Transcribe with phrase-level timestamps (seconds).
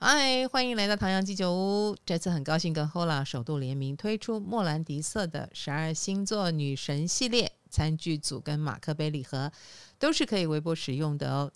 [0.00, 1.96] 嗨，欢迎来到唐阳鸡酒屋。
[2.06, 9.50] 这次很高兴跟 Hola 首度联名推出莫兰迪色的十二星座女神系列餐具组跟马克杯礼盒，
[9.98, 11.50] 都是可以微波使用的哦。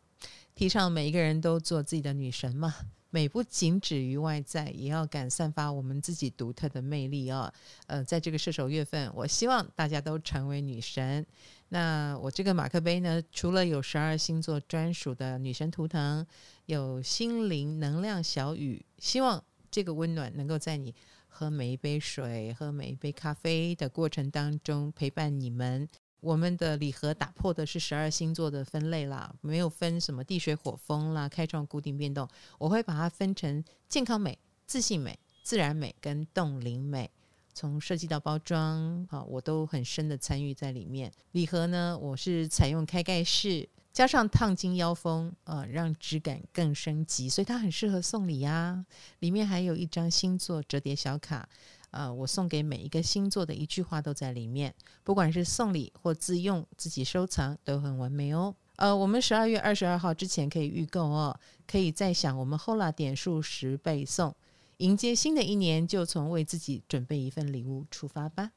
[0.56, 2.74] 提倡每一个人都做自己的女神嘛。
[3.14, 7.52] 美不仅止于外在，也要敢散发我们自己独特的魅力哦。
[7.86, 11.24] 呃，在这个射手月份，我希望大家都成为女神。
[11.68, 16.26] 那我这个马克杯呢，除了有十二星座专属的女神图腾，
[16.64, 20.94] 有心灵能量小雨，希望这个温暖能够在你
[21.28, 25.86] 喝每一杯水、喝每一杯咖啡的过程当中陪伴你们。
[26.22, 32.28] 我们的礼盒打破的是十二星座的分类啦，没有分什么地水火风啦，开创固定变动。
[32.58, 37.10] 我会把它分成健康美、自信美、自然美跟冻龄美。
[37.52, 41.10] 从设计到包装啊，我都很深的参与在里面。
[41.32, 48.86] 礼盒呢，我是采用开盖式，加上烫金腰封啊，让质感更升级，所以它很适合送礼啊。
[49.18, 51.48] 里面还有一张星座折叠小卡。
[51.92, 58.54] 呃，我送给每一个星座的一句话都在里面，不管是送礼或自用、自己收藏都很完美哦。
[58.76, 64.34] 呃，我们十二月二十二号之前可以预购哦，可以再享我们 Hola 点数十倍送。
[64.78, 68.50] 迎接新的一年，就从为自己准备一份礼物出发吧。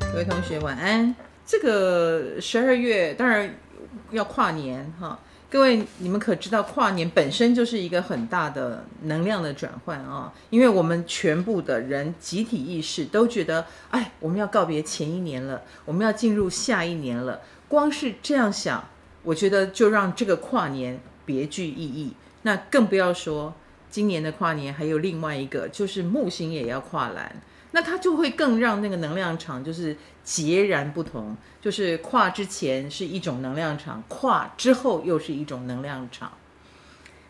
[0.00, 1.14] 各位同学晚安。
[1.46, 3.54] 这个十二月当然。
[4.10, 5.18] 要跨年哈，
[5.50, 17.40] 各位你们可知道跨年本身就是一个很大的能量的转换啊，因为我们全部的人集体意识都觉得，哎，我们要告别前一年了，我们要进入下一年了。
[17.68, 18.88] 光是这样想，
[19.22, 22.14] 我觉得就让这个跨年别具意义。
[22.42, 23.52] 那更不要说
[23.90, 27.34] 今年的跨年还有另外一个，就是木星也要跨栏。
[27.76, 36.32] 那它就会更让那个能量场就是截然不同，就是跨之前是一种能量场，跨之后又是一种能量场。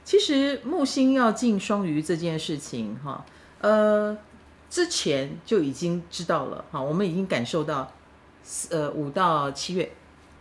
[0.05, 3.27] 其实木星要进双鱼这件事情，哈，
[3.61, 4.17] 呃，
[4.71, 7.93] 之前就已经知道了，哈，我们已经感受到，
[8.71, 9.91] 呃，五到七月，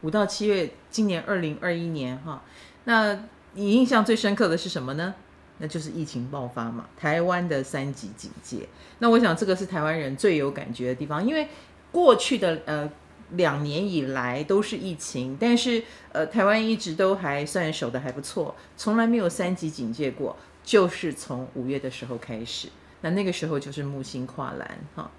[0.02, 2.44] 五到七月，今年二零二一年，哈，
[2.84, 5.16] 那你印象最深刻的是什么呢？
[5.58, 8.68] 那就是疫情爆发嘛，台湾的三级警戒。
[9.00, 11.48] 那我想这个是台湾人最有感觉的地方，因为
[11.92, 12.92] 过去的呃
[13.32, 22.70] 两年以来都是疫情，但是呃台湾一直都还算守得还不错，从来没有三级警戒过，就是从五月的时候开始。
[23.02, 25.10] 那那个时候就是木星跨栏哈。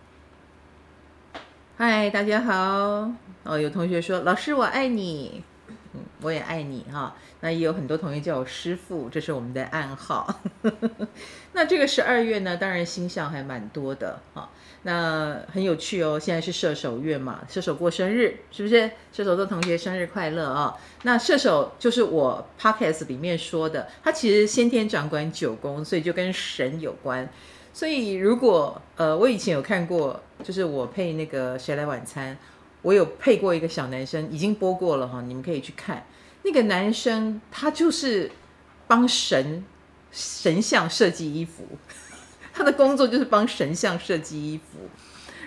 [1.77, 3.11] 嗨，大家好。
[3.45, 5.43] 哦，有同学说老师我爱你。
[6.23, 7.15] 我也爱你哈。
[7.41, 10.41] 那也有很多同学叫我师傅，这是我们的暗号。
[11.53, 14.51] 那这个十二月呢，当然星象还蛮多的哈。
[14.83, 18.91] 那很有趣哦，现在是射手月嘛，射手过生日是不是？
[19.13, 20.77] 射手座同学生日快乐啊！
[21.03, 27.29] 那射手就是我 podcast 里面说的，他其实先天掌管九宫，所以就跟神有关。
[27.73, 32.37] 所以如果呃，我以前有看过，就是我配那个谁来晚餐。
[32.87, 36.07] 我有配过一个小男生，已经播过了哈，你们可以去看。
[36.45, 38.31] 那个男生他就是
[38.87, 39.65] 帮神
[40.13, 41.67] 神像设计衣服，
[42.55, 44.89] 他的工作就是帮神像设计衣服，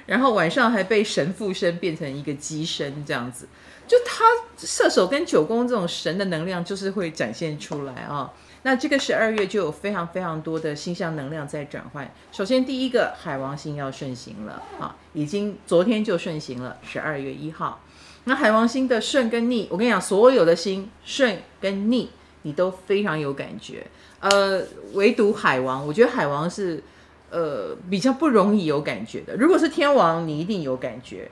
[0.05, 3.47] 然后晚上还被神附身变成一个机身这样子。
[3.87, 4.25] 就他
[4.57, 8.33] 射手跟九宫这种神的能量，就是会展现出来啊。
[8.63, 12.11] 那这个十二月就有非常非常多的星象能量在转换。
[12.31, 17.81] 首先，第一个海王星要顺行了啊，已经昨天就顺行了，十二月一号。
[18.25, 22.09] 那海王星的顺跟逆，我跟你讲，所有的星顺跟逆，
[22.41, 23.87] 你都非常有感觉。
[24.19, 24.61] 呃，
[24.93, 26.83] 唯独海王，我觉得海王是
[27.29, 29.37] 呃比较不容易有感觉的。
[29.37, 31.31] 如果是天王，你一定有感觉，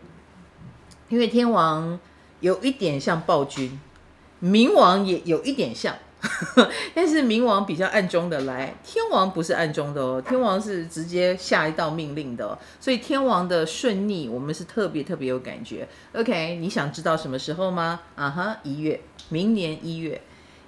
[1.10, 2.00] 因为天王
[2.40, 3.78] 有一点像暴君，
[4.42, 5.94] 冥王也有一点像。
[6.96, 15.88] 但是冥王比较暗中的来，天王不是暗中的哦，天王是直接下一道命令的哦，所以天王的顺逆我们是特别特别有感觉。
[16.14, 18.00] OK，你想知道什么时候吗？
[18.16, 19.00] 啊哈，一月，
[19.30, 20.20] 明年一月，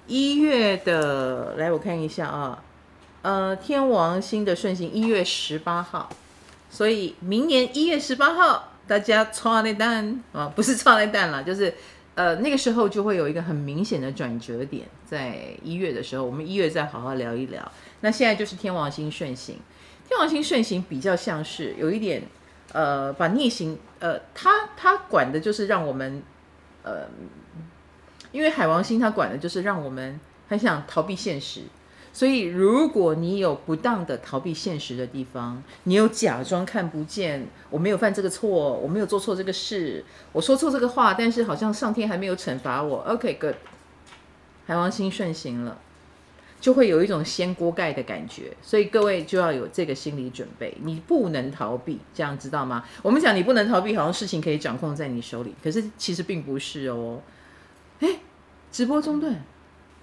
[0.06, 2.62] 一月的，来我看一下啊，
[3.22, 6.08] 呃，天王星的顺行一月十八号，
[6.70, 11.74] 所以明年一月十八号大家抓那蛋啊，不是抓那蛋了，就是。
[12.20, 17.72] 呃，那个时候就会有一个很明显的转折点，在一月的时候，我们一月再好好聊一聊。
[18.02, 19.56] 那现在就是天王星顺行，
[20.06, 22.22] 天王星顺行比较像是有一点，
[22.72, 26.22] 呃，把逆行，呃，他他管的就是让我们，
[26.82, 27.08] 呃，
[28.32, 31.62] 因为海王星他管的就是让我们很想逃避现实，
[32.12, 42.98] 所以，如果你有不当的逃避现实的地方，你有假装看不见，我没有犯这个错，我没有做错这个事，我说错这个话，但是好像上天还没有惩罚我。
[43.02, 43.54] OK，good，
[44.66, 45.78] 海王星顺行了，
[46.60, 48.56] 就会有一种掀锅盖的感觉。
[48.60, 52.84] 所以各位就要有这个心理准备，你不能逃避，这样知道吗？
[53.02, 57.20] 我们讲你不能逃避，好像事情可以掌控在你手里，可是其实并不是哦。
[58.00, 58.08] 哎，
[58.72, 59.44] 直播中断。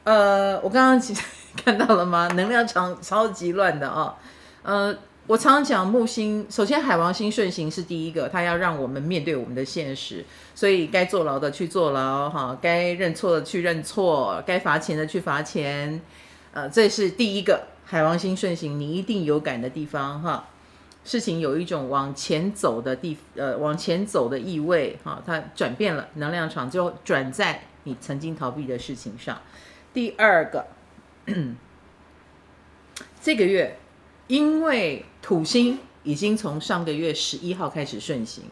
[0.05, 1.21] 呃，我刚刚其实
[1.65, 2.27] 看到了吗？
[2.35, 4.15] 能量场超级乱的哦。
[4.61, 4.95] 呃，
[5.25, 10.23] 我常常讲木星，首先海王星顺行是第一个，它要让我们面对我们的现实，
[10.55, 15.99] 所以该坐牢的去坐牢，哈，该认错的去认错，该罚钱的去罚钱。
[16.53, 20.45] 呃，这是第一个海王星顺行，你一定有感的地方哈。
[21.03, 29.39] 事情有一种往前走的地，呃，往前走的意味哈，它转变了，能量场就转在你曾经逃避的事情上。
[29.93, 30.67] 第二个，
[33.21, 33.77] 这个月
[34.27, 38.45] 因为土星已经从上个月十一号开始顺行，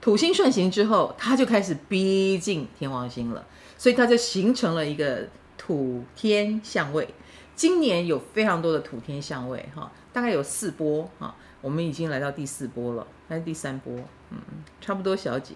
[0.00, 3.46] 土星顺行之后，它就开始逼近天王星了，
[3.76, 5.28] 所以它就形成了一个
[5.58, 7.08] 土天相位。
[7.54, 13.94] 今年有非常多的土天相位，哈，大概有四波，哈，我们已经来到第四波了，还是第三波？
[14.30, 14.38] 嗯，
[14.80, 15.54] 差不多，小姐，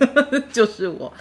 [0.52, 1.12] 就是我。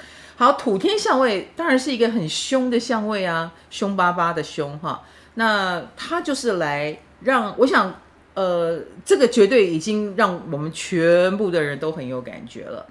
[0.41, 5.03] 好，土天相位当然是一个很凶的相位啊，凶巴巴的凶哈。
[5.35, 7.93] 那它就是来让我想，
[8.33, 12.87] 呃，这个绝对已经让我们全部的人都很有感觉了。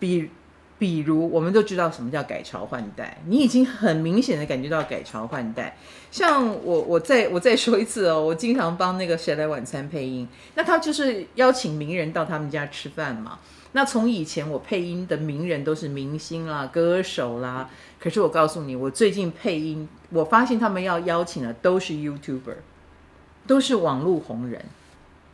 [0.00, 0.28] 比
[0.76, 5.76] 比如，我们都知道什么叫改朝换代，你已经很明显的感觉到改朝换代。
[6.10, 13.38] 像我，我再我再说一次哦，我经常帮那个谁来晚餐配音，那他就是邀请名人到他们家吃饭嘛。
[13.78, 17.70] 那从以前我配音的名人都是明星啦、歌手啦，
[18.00, 22.56] 可是我告诉你，我最近配音，我发现他们要邀请的都是 YouTuber，
[23.46, 24.64] 都是网络红人，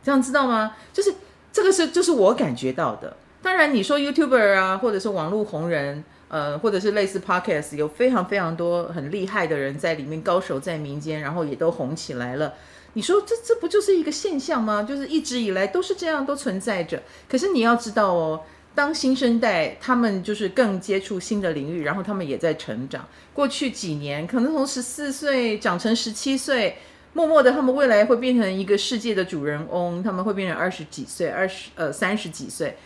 [0.03, 0.75] 这样知道吗？
[0.93, 1.15] 就是
[1.51, 3.17] 这个是就是我感觉到的。
[3.41, 12.53] 当然你说 YouTuber 啊，或者是网络红人，呃，或者是类似 Podcast，有非常非常多很厉害的人在里面，高手在民间，然后也都红起来了。
[12.95, 14.81] 你说这这不就是一个现象吗？
[14.81, 17.03] 就是一直以来都是这样，都存在着。
[17.29, 18.41] 可是你要知道哦，
[18.73, 23.05] 当新生代他们就是更接触新的领域，然后他们也在成长。
[23.33, 26.77] 过去几年可能从十四岁长成十七岁，
[27.11, 32.77] 默默的他们未来会变成一个世界的主人翁，他们会变成二十几岁、二十呃三十几岁，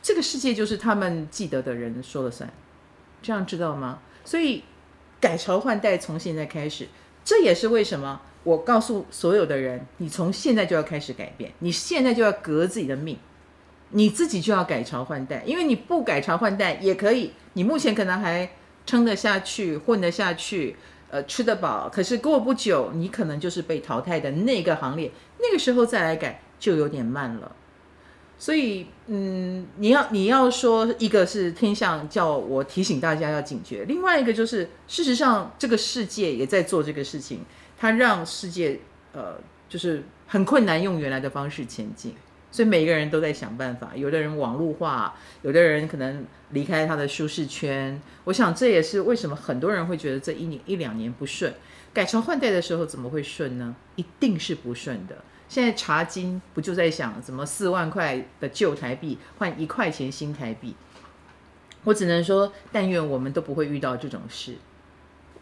[0.00, 2.48] 这个世界就是他们记得的人说了算，
[3.20, 3.98] 这样知道吗？
[4.24, 4.62] 所以
[5.20, 6.86] 改朝换代从现在开始，
[7.24, 8.20] 这也是为什么。
[8.42, 13.18] 我告诉所有的人，你从现在就要开始改变，你现在就要革自己的命，
[13.90, 18.50] 你自己就要改朝换代，因为你不改朝换代也可以，你目前可能还
[18.86, 20.76] 撑得下去，混得下去，
[21.10, 27.52] 呃，吃得饱，可是过不久，你可能就是被淘汰的那个行列，那个时候再来改就有点慢了。
[28.38, 37.44] 所以，嗯，你要你要说一个是天象叫我提醒大家要警觉，另外一个就是事实上这个世界也在做这个事情。
[37.80, 38.78] 它让世界，
[39.14, 42.14] 呃，就是很困难用原来的方式前进，
[42.52, 43.92] 所以每一个人都在想办法。
[43.96, 47.98] 有的人网络化，有的人可能离开他的舒适圈。
[48.24, 51.54] 我想这也是为什么很多人会觉得这一年一两年不顺，
[51.94, 53.74] 改朝换代的时候怎么会顺呢？
[53.96, 55.16] 一定是不顺的。
[55.48, 60.76] 现在查金不就在想怎么四万块的旧台币换一块钱新台币？
[61.84, 64.56] 我只能说，但愿我们都不会遇到这种事。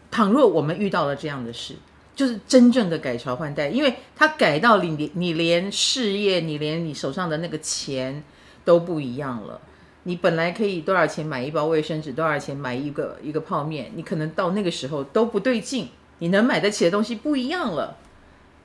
[0.09, 1.75] 倘若我们遇到了这样的事，
[2.19, 8.21] 就是真正的改朝换代，因为他改到你，你连事业，你连你手上的那个钱
[8.65, 9.61] 都不一样了。
[10.03, 17.95] 你本来可以多少钱买一包卫生纸，多少钱买一个一个泡面，你可能到那个时候都不对劲，你能买得起的东西不一样了。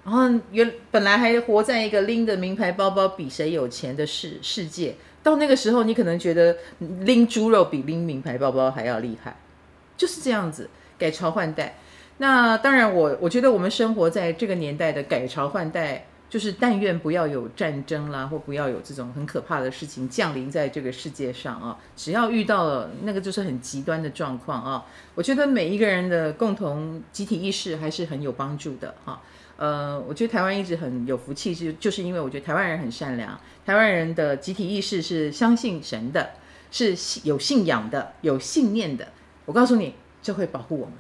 [0.05, 9.37] 然后原本来还活在一个拎着名牌包包比谁有钱的世世界，到那个时候你可能觉得拎猪肉比拎名牌包包还要厉害，
[9.97, 10.69] 就是这样子
[10.99, 11.79] 改朝换代。
[12.19, 21.79] 那当然我，我觉得我们生活在这个年代的改朝换代，就是但愿不要有战争啦，或不要有这种很可怕的事情降临在这个世界上啊。
[21.97, 29.21] 只要遇到了那个就是很极端的状况啊，我觉得每一个人的共同集体意识还是很有帮助的哈。
[29.57, 36.31] 呃，我觉得台湾一直很有福气，是就是因为我觉得台湾人很善良，台湾人的集体意识是相信神的，
[36.71, 39.07] 是有信仰的，有信念的。
[39.45, 40.95] 我告诉你，这会保护我们。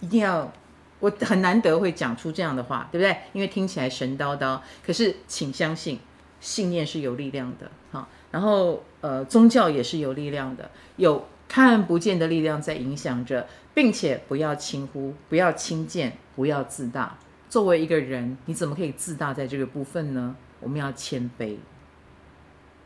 [0.00, 0.52] 一定要，
[0.98, 3.16] 我很难得会讲出这样的话，对不对？
[3.32, 5.98] 因为听起来神叨叨，可是请相信，
[6.40, 8.08] 信念是有力量的，哈。
[8.30, 20.36] 然后，呃，宗教也是有力量的，有看不见的力量在影响着，并且不要轻忽，不要轻贱，不要自大，作为一个人，你怎么可以自大在这个部分呢？
[20.60, 21.56] 我们要谦卑。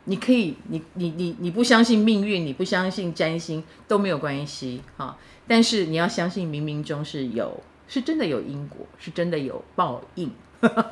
[0.05, 5.17] 你可以，你你你你不相信命运，你不相信占星都没有关系哈。
[5.47, 10.31] 但是你要相信冥冥中是有，是真的有因果，是真的有报应。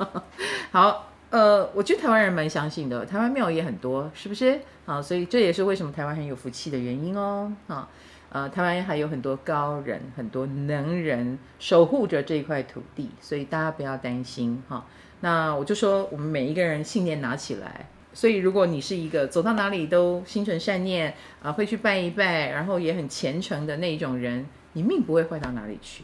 [0.71, 4.59] 好，呃，我觉得台湾人蛮相信的，台湾庙也很多，是不是？
[4.85, 7.51] 好，所以这也是为什么台湾很有福气的原因哦。
[7.67, 7.87] 啊，
[8.29, 14.85] 呃，台湾还有很多高人，很多能人守护着这一块土地，所以大家不要担心哈。
[15.21, 17.87] 那我就说，我们每一个人信念拿起来。
[18.15, 26.03] 所以，如果你是一个走到哪里都心存善念啊，会去拜一拜，然后也很虔诚的那一种人，你命不会坏到哪里去，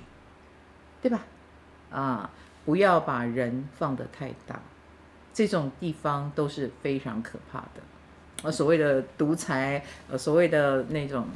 [1.03, 1.21] 对吧？
[1.91, 2.29] 啊，
[2.65, 4.59] 不要把人放得太大，
[5.33, 8.47] 这种地方都是非常可怕的。
[8.47, 11.27] 啊，所谓的独裁，呃，所谓的那种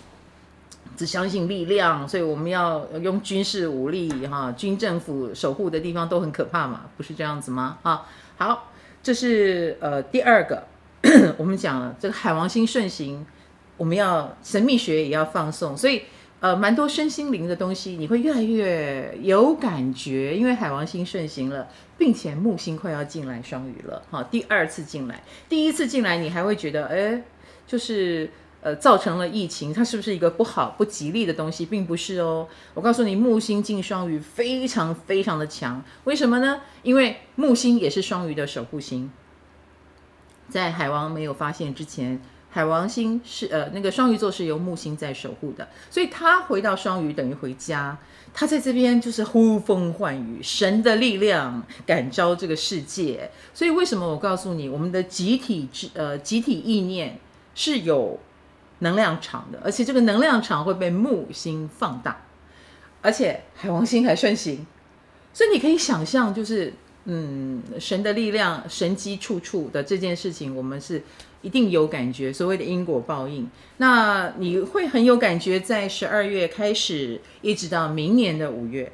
[0.98, 7.78] 只相信力量，所以我们要用军事武力哈，军政府守护的地方都很可怕嘛，不是这样子吗？
[7.84, 8.70] 啊，好。
[9.04, 10.64] 这是呃第二个，
[11.38, 13.24] 我们讲了这个海王星顺行，
[13.78, 16.04] 我们要神秘学也要放送，所以
[16.40, 21.68] 呃蛮多身心灵的东西你会越来越有感觉，因为海王星顺行了，
[21.98, 27.22] 并且木星快要进来双鱼了，哈，第二次进来，第一次进来你还会觉得哎，
[27.68, 28.30] 就是。
[28.64, 31.66] 呃，造成了疫情，它是不是一个不好、不吉利的东西？
[31.66, 32.48] 并不是哦。
[32.74, 36.62] 我告诉你，木星进双鱼非常非常的强，为什么呢？
[36.82, 39.12] 因为木星也是双鱼的守护星。
[40.48, 47.98] 在海王没有发现之前，海王星是呃那个双鱼座是由木星在守护的，所以他回到双鱼等于回家，
[48.34, 53.30] 他在这边就是呼风唤雨，神的力量感召这个世界。
[53.54, 57.20] 所以为什么我告诉你，我们的集体之呃集体意念
[57.56, 58.18] 是有。
[58.80, 62.26] 能量场的，而且这个能量场会被木星放大，
[63.02, 64.66] 而且海王星还顺行，
[65.34, 66.74] 所以你可以想象，就是
[67.06, 71.04] 嗯，神的力量神机处处的这件事情，我们是
[71.42, 72.32] 一定有感觉。
[72.32, 78.92] 所谓的因果报应，那你会很有感觉，在十二月开始，一直到明年的五月，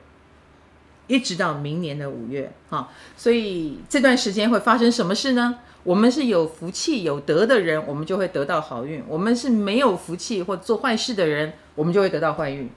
[1.08, 5.60] 一直到明年的五月，哈，所以这段时间会发生什么事呢？
[5.84, 12.70] 我们是有福气有德的人，我们就会得到好运；我们是没有福气或做坏事的人，我们就会得到坏运。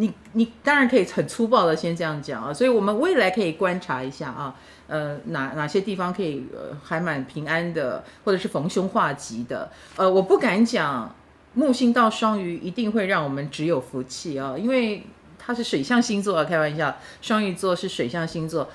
[0.00, 4.54] 你你当然可以很粗暴的先这样讲啊，所以我们未来可以观察一下啊，
[4.86, 9.70] 呃，哪哪些地方可以呃还蛮平安的，或者是逢凶化吉的。
[9.96, 11.14] 呃，我不敢讲
[11.54, 15.04] 木星到双鱼一定会让我们只有福气啊，因为
[15.36, 18.68] 它是水象星座啊，开玩笑，双鱼座是水象星座。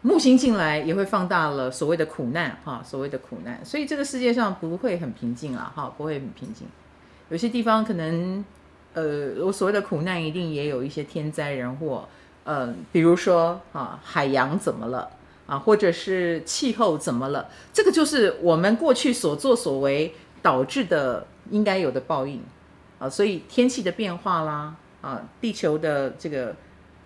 [0.00, 6.68] 木星进来也会放大了所谓的苦难，哈，所谓的苦难，所以这个世界上不会很平静啊，哈，不会很平静。
[7.30, 8.44] 有些地方可能，
[8.94, 12.08] 呃，我所谓的苦难一定也有一些天灾人祸，
[12.44, 15.10] 呃，比如说啊，海洋怎么了
[15.46, 22.40] 啊，或者是气候怎么了，这个就是我们过去所作所为导致的应该有的报应
[23.00, 26.54] 啊，所以天气的变化啦，啊，地球的这个。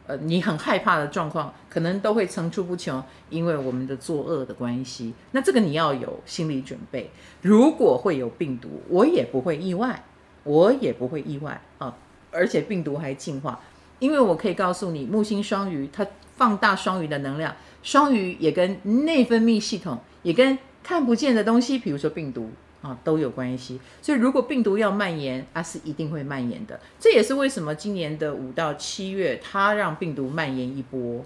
[0.07, 5.15] 呃，你很害怕的状况，可能都会层出不穷，因为我们的作恶的关系。
[5.31, 7.11] 那这个你要有心理准备。
[7.41, 10.05] 如果会有病毒，我也不会意外，
[10.43, 11.97] 我也不会意外啊！
[12.33, 13.61] 而且病毒还进化，
[14.01, 16.07] 因为我可以告诉你，木星双鱼它
[16.37, 22.51] 放大双鱼的能量，双鱼也跟内分泌系统，也跟看不见的东西，比如说病毒。
[22.83, 23.81] 啊，都有关系。
[24.03, 26.81] 所以如果病毒要蔓延，它是一定会蔓延的。
[26.99, 31.25] 这也是为什么今年的五到七月，它让病毒蔓延一波。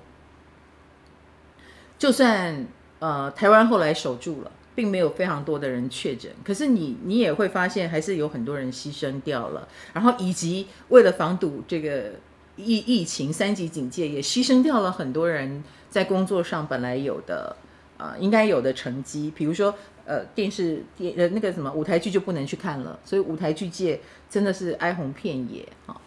[1.99, 2.67] 就算
[2.99, 9.67] 呃台湾后来守住了，并没有非常多的人确诊，可是你你也会发现，还是有很多人牺牲掉了。
[9.95, 12.13] 然后以及为了防堵这个
[12.57, 17.57] 疫疫情三级警戒，也牺牲掉了很多人在工作上本来有的
[17.97, 19.75] 呃应该有的成绩，比如说。
[20.07, 26.01] 呃，电视电呃那个什么舞台剧就不能去看了，所以舞台剧界真的是哀鸿遍野哈。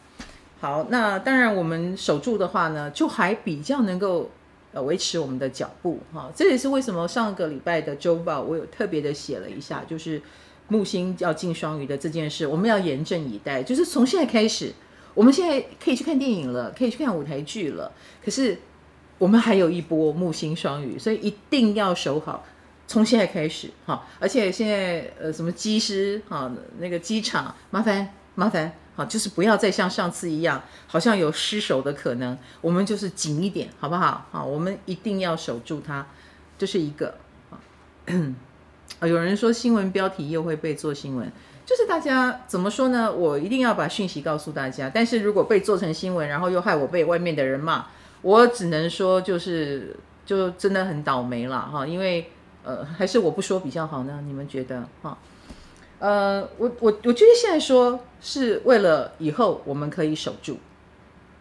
[0.61, 4.29] 好，那当然我们守住的话呢，就还比较能够
[4.71, 6.31] 呃维持我们的脚步哈。
[6.33, 10.21] 这也是为什么上个礼拜的周报我有特别的写了一下，就是
[10.69, 13.61] 木星要进双鱼的这件事，我们要严阵以待。
[13.61, 14.73] 就是从现在开始，
[15.13, 17.91] 我们现在可以去看电影了，可以去看舞台剧了，
[18.23, 18.57] 可是
[19.17, 22.45] 我们还有一波木星双鱼，所以一定要守好。
[22.89, 34.25] 从现在开始，哈，而且现在呃，什么机师，哈，那个机场，麻烦麻烦，好，就是不要再像上次一样，好像有失守的可能，我们就是紧一点，好不好？
[34.31, 36.07] 好，我们一定要守住它，
[36.57, 37.13] 这是一个，
[37.51, 37.61] 啊，
[39.07, 41.31] 有人说新闻标题又会被做新闻，
[41.67, 43.13] 就是大家怎么说呢？
[43.13, 47.85] 我一定要把讯息告诉大家，但是如果被做成新闻，然后又害我被外面的人骂，
[48.23, 52.31] 我只能说就是就真的很倒霉了哈，因为
[52.69, 54.21] 呃，还是我不说比较好呢？
[54.27, 55.17] 你们觉得哈？
[55.97, 60.59] 呃，我我我觉得现在说是为了以后我们可以守住，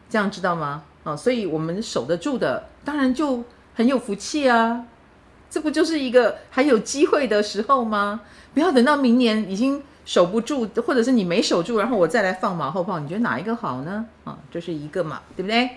[0.09, 0.85] 这样知道吗？
[1.05, 3.45] 啊，所以我们守得住的，当然就
[3.75, 4.87] 很有福气啊。
[5.51, 8.23] 这不就是一个还有机会的时候吗？
[8.55, 12.99] 不要等到明年已经守不住，或者是你没守住，然后我再来放马后炮。
[12.99, 14.07] 你觉得哪一个好呢？
[14.25, 15.69] 啊，这是一个嘛，对不对？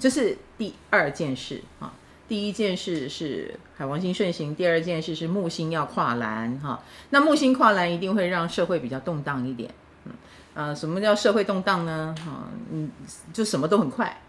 [0.00, 1.92] 这是第二件事啊。
[2.28, 6.82] 第一件事是海王星顺行，第二件事是木星要跨栏哈。
[7.10, 9.72] 那木星跨栏一定会让社会比较动荡一点。
[10.04, 10.12] 嗯，
[10.54, 12.14] 呃，什么叫社会动荡呢？
[12.18, 12.90] 哈，嗯，
[13.32, 14.20] 就什么都很快。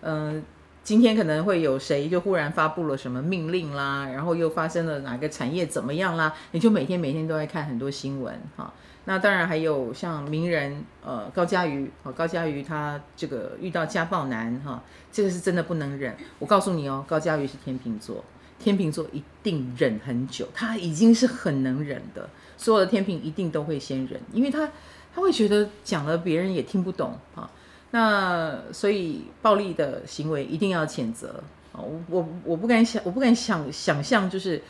[0.00, 0.42] 嗯、
[0.82, 6.34] 今天可能会有谁就忽然发布了什么命令啦，然后又发生了哪个产业怎么样啦？
[6.50, 8.72] 你就每天每天都在看很多新闻哈。
[9.10, 16.16] 那当然还有像名人呃高嘉瑜，高嘉瑜他这个遇到家暴男哈，这个是真的不能忍。
[16.38, 18.24] 我告诉你哦，高嘉瑜是天秤座，
[18.60, 22.30] 天秤座一定忍很久，他已经是很能忍的。
[22.56, 24.70] 所有的天秤一定都会先忍，因为他
[25.12, 27.50] 他会觉得讲了别人也听不懂啊。
[27.90, 31.82] 那所以暴力的行为一定要谴责啊！
[31.82, 34.62] 我我我不敢想，我不敢想想象，就是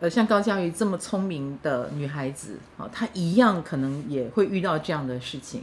[0.00, 5.62] 呃，像高嘉瑜这么聪明的女孩子啊，她一样可能也会遇到这样的事情。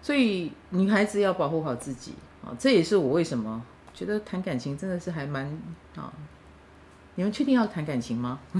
[0.00, 2.54] 所以女孩子要保护好自己啊！
[2.58, 5.46] 这也是我为什么觉得谈感情真的是还蛮
[5.96, 6.12] 啊。
[7.16, 8.38] 你们确定要谈感情吗？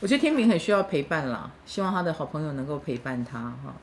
[0.00, 3.74] 我觉得天秤很需要陪伴啦，希望他的好朋友能够陪伴他哈。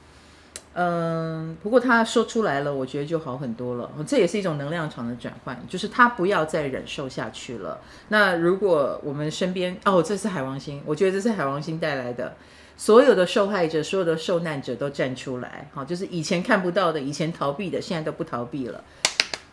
[0.75, 3.91] 嗯，不过他说出来了，我觉得就好很多了。
[4.07, 7.79] 这也是一种能量场的转换，就是他不要再忍受下去了。
[8.07, 12.35] 那如果我们身边哦，这是海王星，我觉得这是海王星带来的，
[12.75, 18.83] 所有的受害者、所有的受难者都站出来，好，就是以前看不到的、以前逃避的，现在都不逃避了。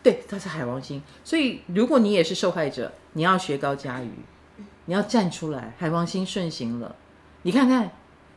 [0.03, 4.11] 对，他是海王星，所以如果你也是受害者，你要学高嘉瑜，
[4.87, 5.75] 你要站出来。
[5.77, 6.97] 海王星顺行了，
[7.43, 7.91] 你看看。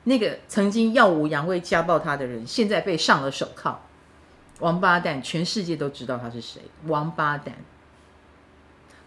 [0.06, 3.80] 那个曾经耀武扬威家暴他的人，现在被上了手铐，
[4.60, 7.56] 王八蛋，全世界都知道他是谁，王八蛋。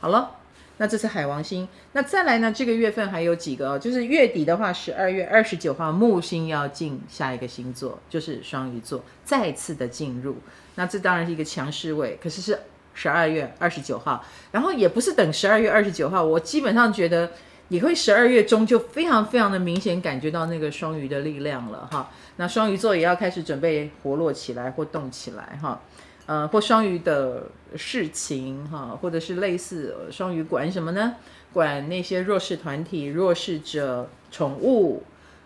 [0.00, 0.36] 好了，
[0.78, 2.50] 那这是海王星，那再来呢？
[2.50, 10.36] 这个月份还有几个哦，就是月底的话，十二月二十九号木星要进下一个星座，就是双鱼座，再次的进入。
[10.76, 12.58] 那这当然是一个强势位，可是是
[12.94, 17.32] 十二月二十九号，然后也不是等十二月二十九号，我基本上觉得。
[17.68, 25.80] 你会十二月中就非常非常的明显感觉到那个双鱼的力量了哈，那双鱼座也要开始准备活络起来或动起来哈，
[26.26, 31.14] 呃，或双鱼的事情哈，或者是类似双鱼管什么呢？
[31.52, 35.02] 管那些弱势团体、弱势者、宠物，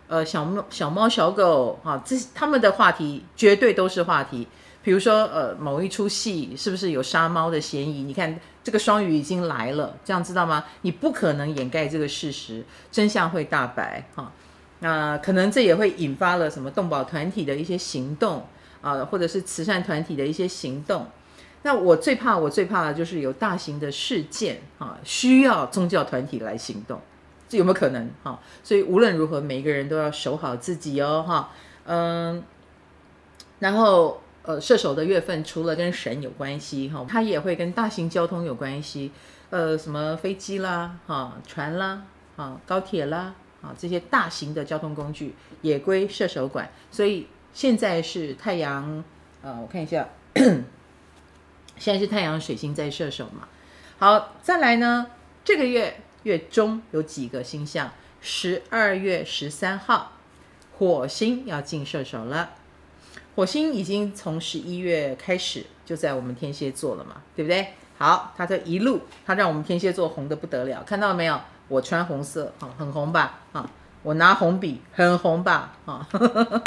[0.09, 4.47] 呃，小猫、小猫、小狗哈，这他们的话题绝对都是话题。
[4.83, 8.03] 比如说，呃，某一出戏是不是有杀猫的嫌疑？
[8.03, 10.65] 你看这个双鱼已经来了，这样知道吗？
[10.83, 14.31] 你不可能掩盖这个事实，真相会大白哈。
[14.81, 18.47] 那、可能这也会引发了什么动保团体的一些行动
[18.83, 21.07] 啊、或者是慈善团体的一些行动。
[21.63, 27.01] 那我最怕，我最怕的就是有大型的事件啊，需要宗教团体来行动，
[27.49, 28.39] 这有没有可能哈？
[28.63, 31.51] 所以无论如何，每一个人都要守好自己哦哈。
[31.87, 32.43] 嗯，
[33.59, 34.21] 然后。
[34.43, 39.13] 呃，射手的月份除了跟神有关系哈，它也会跟大型交通有关系，
[39.51, 42.03] 呃，什么飞机啦、哈船啦、
[42.37, 46.71] 哈高铁啦、啊这些大型的交通工具也归射手管。
[46.91, 49.05] 所以现在是太阳，
[49.43, 50.09] 呃，我看一下，
[51.77, 53.47] 现在是太阳水星在射手嘛。
[53.99, 55.09] 好，再来呢，
[55.45, 60.13] 这个月月中有几个星象，十二月十三号，
[60.79, 62.55] 火星要进射手了。
[63.41, 67.69] 火星已经从十一月开始就在我们天蝎座了嘛，对不对？
[67.97, 71.41] 好，它这一路，它让我们天蝎座红得不得了，看到没有？
[71.69, 73.39] 我穿红色，哈，很红吧？
[73.55, 73.67] 啊，
[74.03, 75.73] 我拿红笔，很红吧？
[75.87, 76.07] 啊，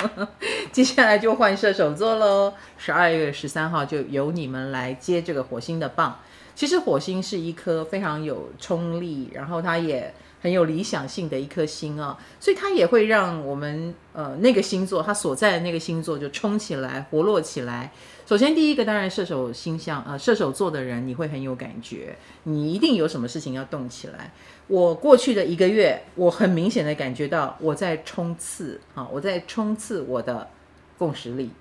[0.74, 2.52] 接下来就换射手座喽。
[2.80, 6.18] 十二月十三号就由你们来接这个火星的棒。
[6.56, 10.12] 其实火星是一颗非常有冲力，然后它也。
[10.44, 17.94] 很有理想性的一颗星啊，所以它也会让我们呃那个星座，它所在的那个星座就冲起来、活络起来。
[18.26, 24.34] 首先第一个当然射手星象，呃射手座的人你会很有感觉，你一定有什么事情要动起来。
[24.68, 30.50] 我过去的一个月，我很明显的感觉到我在冲刺啊，我在冲刺我的
[30.98, 31.52] 共识力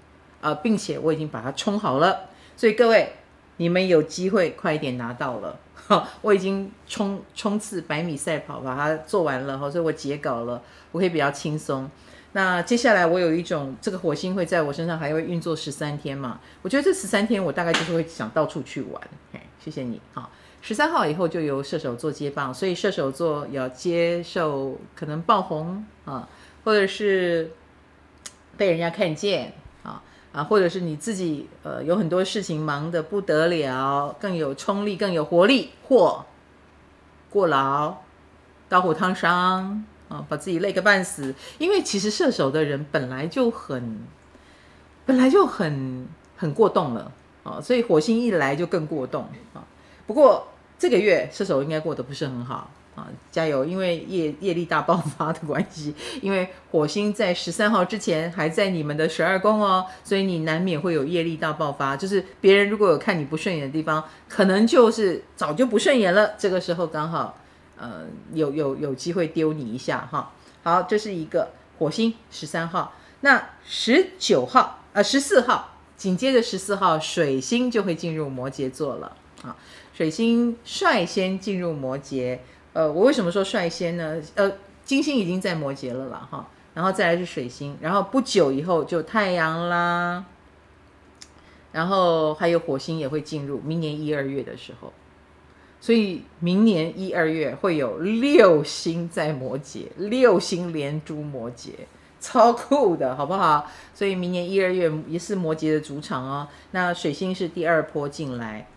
[0.41, 2.31] 啊，并且我已经把它冲好了。
[2.57, 3.13] 所以各位，
[3.59, 5.61] 你们有机会快一点拿到了。
[5.87, 11.91] 哈， 我已经冲冲刺百米赛跑把它做完了哈，所以我截稿了，我可以比较轻松。
[12.35, 16.41] 那接下来我有一种这个火星会在我身上还会运作十三天嘛？
[16.63, 19.03] 我觉得这十三天我大概就是会想到处去玩。
[19.33, 20.01] 嘿，谢谢你。
[20.15, 20.31] 好，
[20.63, 26.27] 十三号以后就由射手座接棒，所以射手座要接受可能爆红啊，
[26.65, 27.51] 或者是
[28.57, 36.25] 被人家看见啊啊，或者是你自己呃有很多事情忙得不得了，更有冲力，更有活力，或
[37.31, 37.97] 过劳，
[38.69, 39.85] 刀火烫伤。
[40.09, 44.01] 啊，把自己累个半死，因为其实射手的人本来就很，
[45.07, 47.11] 本来就很很过动了
[47.45, 49.23] 啊，所以火星一来就更过动
[49.55, 49.65] 啊。
[50.07, 53.65] 不过这个月射手应该过得不是很好啊，加油！
[53.65, 61.97] 因为业业力大爆发的关系，因为火星在十三号之前还在你们的十二宫哦，所以你难免会有业力大爆发。
[61.97, 67.39] 就是别人如果有看你不顺眼的地方，可能就是早就不顺眼了，这个时候刚好。
[67.79, 70.31] 呃，有有有机会丢你一下哈。
[70.63, 79.57] 好，这是一个火星十三号，那十九号呃十四号，紧接着十四号水星就会进入摩羯座了啊。
[79.93, 82.39] 水星率先进入摩羯，
[82.73, 84.21] 呃，我为什么说率先呢？
[84.35, 84.53] 呃，
[84.85, 90.25] 金星已经在摩羯了啦哈，然后再来是水星，然后不久以后就太阳啦，
[91.73, 94.93] 然后还有火星也会进入，明年一二月的时候。
[95.81, 101.71] 所以明年一二月会有六星在摩羯，六星连珠摩羯，
[102.21, 103.69] 超酷的，好不好？
[103.93, 106.47] 所以明年一二月也是摩羯的主场哦。
[106.71, 108.69] 那水星是第二波进来，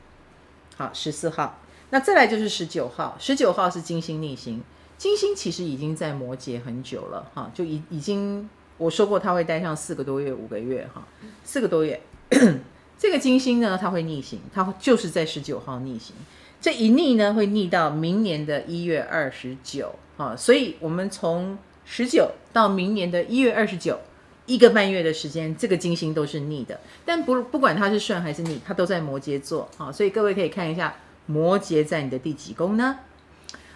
[0.77, 1.59] 好，十四号。
[1.89, 4.61] 那再来就是十九号，十九号是金星逆行，
[4.97, 11.07] 金星其实已经在摩羯很久了，哈，就已已经我说过它会待上四个多月、五个月，哈，
[11.43, 12.01] 四个多月。
[12.97, 16.15] 这个金星呢，它会逆行，它就是在十九号逆行。
[16.61, 23.99] 这一逆呢，会逆到明年的一月二十九，哈，所以我们从十九到明年的一月二十九，
[24.45, 26.79] 一个半月的时间，这个金星都是逆的。
[27.05, 30.95] 但不不管它是顺还是逆，它都在摩羯座，哈，所以各位可以看一下
[31.25, 32.99] 摩羯在你的第几宫呢？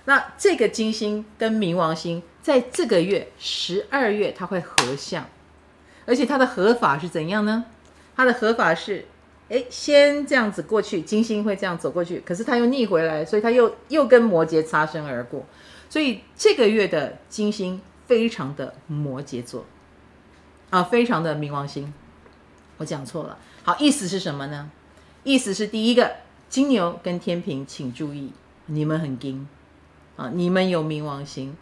[0.06, 5.28] 那这个金星跟冥王星在这个月十二月它会合相，
[6.06, 7.66] 而且它的合法是怎样呢？
[8.16, 9.06] 它的合法是。
[9.52, 15.44] 哎，先这样子过去，金星会这样走过去，可是它又逆回来，所以它又又跟摩羯擦身而过，
[15.90, 19.66] 所以这个月的金星非常的摩羯座，
[20.70, 21.92] 啊，非常的冥王星，
[22.78, 23.40] 我讲错了。
[23.64, 24.70] 好，意思是什么呢？
[25.24, 26.18] 意思是第一个，
[26.50, 28.34] 金牛跟天秤，请注意，
[28.66, 29.48] 你们很金
[30.18, 31.56] 啊，你们有冥王星，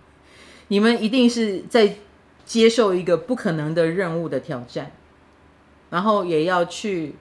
[0.69, 1.97] 你们一定是在
[2.45, 4.91] 接受一个不可能的任务的挑战，
[5.89, 7.15] 然后也要去。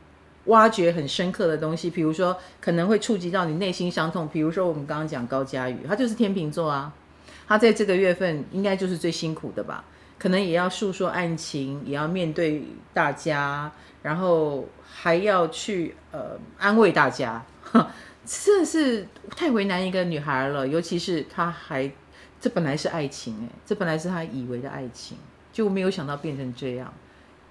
[0.47, 4.29] 挖掘很深刻的东西，比如说可能会触及到你内心伤痛。
[4.33, 6.95] 比如说我们刚刚讲高嘉宇，他就是天秤座啊，
[7.49, 9.85] 他在这个月份应该就是最辛苦的吧？
[10.19, 12.63] 可能也要诉说案情，也要面对
[12.95, 13.71] 大家，
[14.03, 17.45] 然后还要去呃安慰大家，
[18.25, 20.67] 真的是太为难一个女孩了。
[20.67, 21.91] 尤其是她还
[22.41, 25.19] 这本来是爱情诶，这本来是她以为的爱情，
[25.53, 26.93] 就没有想到变成这样。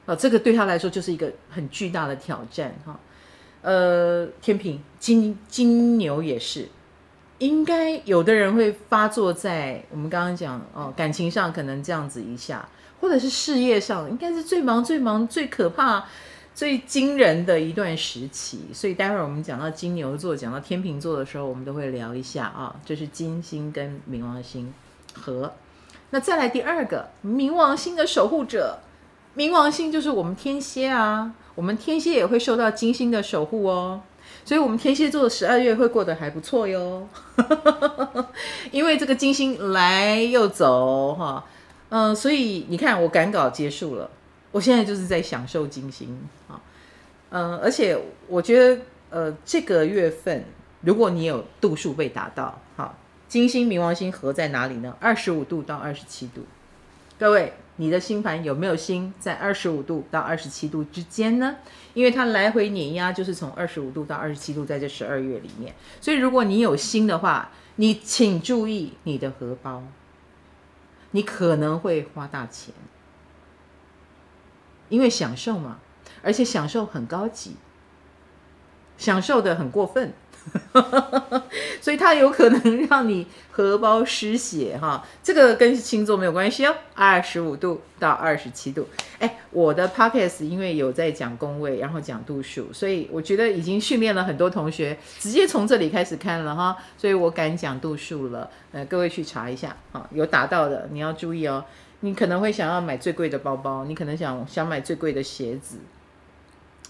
[0.06, 2.99] 啊，这个对她来说就是一个很巨大的挑战哈。
[3.62, 6.69] 呃，天平、金金牛也是，
[7.39, 12.67] 应该有的人会发作在我们刚刚讲哦，感情上可能这样子一下，
[13.02, 16.06] 或者是事业上，应该是最忙、最忙、最可怕、
[16.54, 18.62] 最惊人的一段时期。
[18.74, 24.74] 所以待会儿我们讲到金牛座、讲到天秤座的时候，我们都会聊一下啊，这是金星跟冥王星
[25.13, 25.54] 合。
[26.12, 28.80] 那再来第二个，冥王星的守护者。
[29.36, 34.02] 冥王星就是我们天蝎啊，我们天蝎也会受到金星的守护哦，
[34.45, 37.08] 所以我们天蝎座的十二月会过得还不错哟，
[38.71, 41.43] 因为这个金星来又走哈，
[41.89, 44.08] 嗯、所以你看我赶稿结束了，
[44.51, 46.15] 我现在就是在享受金星
[46.47, 46.62] 啊，
[47.31, 50.45] 嗯、而且我觉得呃这个月份
[50.81, 52.95] 如果你有度数被达到，好，
[53.27, 54.95] 金星冥王星合在哪里呢？
[54.99, 56.41] 二十五度到二十七度，
[57.17, 57.51] 各位。
[57.77, 61.57] 你的星盘有没有星在二十五度到二十七度之间呢？
[61.93, 65.75] 因为它来回碾压，就是从二十五度到二十七度，在这十二月里面。
[65.99, 69.83] 所以如果你有星的话，你请注意你的荷包，
[71.11, 72.73] 你可能会花大钱，
[74.88, 75.79] 因为享受嘛，
[76.21, 77.57] 而且享受很高级，
[78.97, 80.13] 享受的很过分。
[81.81, 85.05] 所以它有可能让你荷包失血哈。
[85.23, 86.75] 这个跟星座没有关系哦。
[86.93, 88.88] 二十五度到二十七度，
[89.19, 98.49] 哎，我的 podcast 因为有在讲宫位，然后讲度数，所以我觉得已经训练了很多同学直接从这里开始看了哈，所以我敢讲度数了。
[98.71, 101.63] 呃，各位去查一下哈，有达到的你要注意哦。
[102.01, 105.77] 你可能会想要买最贵的包包，你可能想想买最贵的鞋子，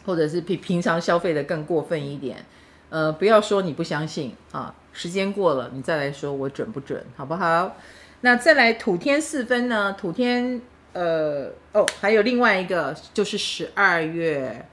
[0.06, 2.44] 或者是比平常消费的更过分一点。
[2.90, 7.76] 呃，不要说你不相信啊，时间过了你再来说我准不准，好不好？
[8.22, 9.94] 那再来土天四分呢？
[9.94, 10.62] 土天，
[10.94, 14.68] 呃，哦，还有另外一个就是十二月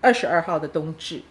[0.00, 1.22] 二十二号的冬至。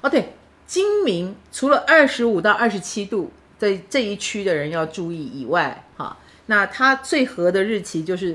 [0.00, 0.32] 哦，对，
[0.66, 3.30] 今明除了二十五到二十七度。
[3.60, 8.34] 在这一区的人要注意以外，哈，那它最合的日期就是，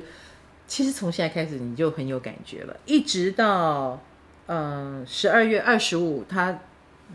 [0.68, 4.00] 其实从现在开始你就很有感觉了，一直到
[4.48, 6.60] 嗯十二月二十五，它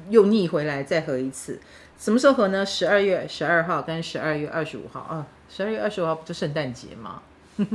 [0.08, 1.60] 又逆回来再合一次，
[1.98, 2.64] 什么时候合呢？
[2.64, 7.22] 十二月十二号跟十二月二十五号啊，十二月二十五号不就圣诞节吗？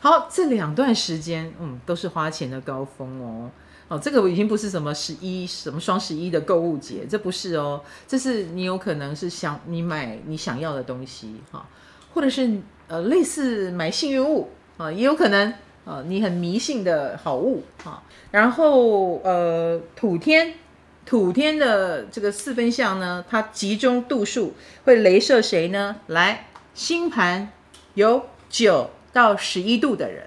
[0.00, 3.50] 好，这两段时间，嗯，都是花钱的高峰哦。
[3.88, 11.66] 哦，这个已经不是什么十一什么双十一的购物节，这不是哦，这是你有可能是想你买你想要的东西哈、
[12.12, 20.54] 或者是呃类似买幸运物啊、也有可能啊、你很迷信的好物啊、然后呃土天
[21.04, 25.96] 土天的这个四分相呢，它集中度数会雷射谁呢？
[26.06, 27.52] 来，星盘
[27.92, 30.26] 有九到十一度的人，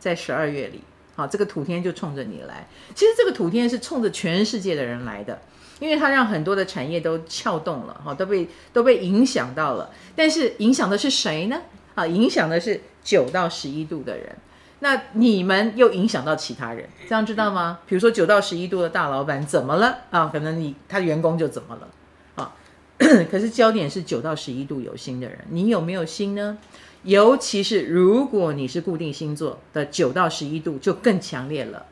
[0.00, 0.82] 在十二月里。
[1.14, 2.66] 好，这个土天就冲着你来。
[2.94, 5.40] 其实这个土天是冲着全世界的人来的，
[5.78, 9.90] 因为它让很多的产业都撬动了，哈，都被都被影响到了。
[10.16, 11.62] 但是影响的是谁呢？
[11.94, 14.36] 啊，影响的是九到十一度的人。
[14.80, 17.80] 那你们又影响到其他人，这样知道吗？
[17.86, 19.98] 比如说九到十一度的大老板怎么了？
[20.10, 21.88] 啊，可能你他的员工就怎么了？
[22.36, 22.54] 啊，
[23.30, 26.58] 可是焦点是九到十一度有心的人，你有没有心呢？
[27.04, 31.86] 尤其是如果你是固定星座的九到十一度，就更强烈了，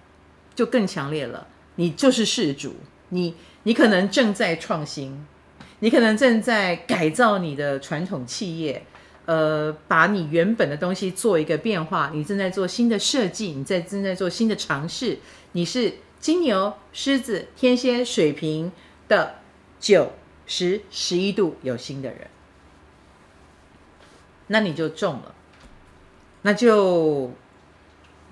[0.55, 1.46] 就更强烈了。
[1.77, 2.75] 你就是事主，
[3.11, 5.27] 你你可能正在创新，
[5.79, 8.85] 你可能正在改造你的传统企业，
[9.27, 12.11] 呃，把你原本的东西做一个变化。
[12.15, 15.19] 你正在做新的设计，你在正在做新的尝试。
[15.53, 18.73] 你是金牛、狮子、天蝎、水瓶
[19.09, 19.37] 的
[19.79, 20.12] 九、
[20.47, 22.29] 十、十一度有心的人。
[24.49, 25.35] 那你就中了，
[26.43, 27.33] 那就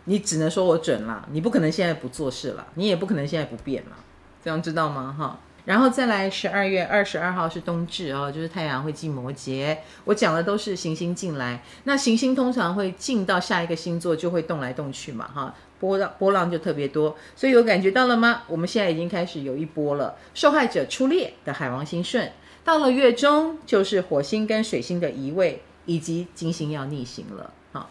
[0.04, 3.96] 你只能说我准了，你不可能现在不做事了，你也不可能现在不变了，
[4.44, 5.12] 这样知道吗？
[5.18, 18.42] 哈，然后再来十二月二十二号是冬至哦，就是太阳会进摩羯，我讲的都是行星进来，那行星通常会进到下一个星座就会动来动去嘛，哈，波浪波浪就特别多，所以有感觉到了吗？
[18.46, 22.33] 我们现在已经开始有一波了，受害者出列的海王星顺，
[22.64, 25.62] 到了月中就是火星跟水星的移位。
[25.87, 27.90] 以及金星要逆行了，好，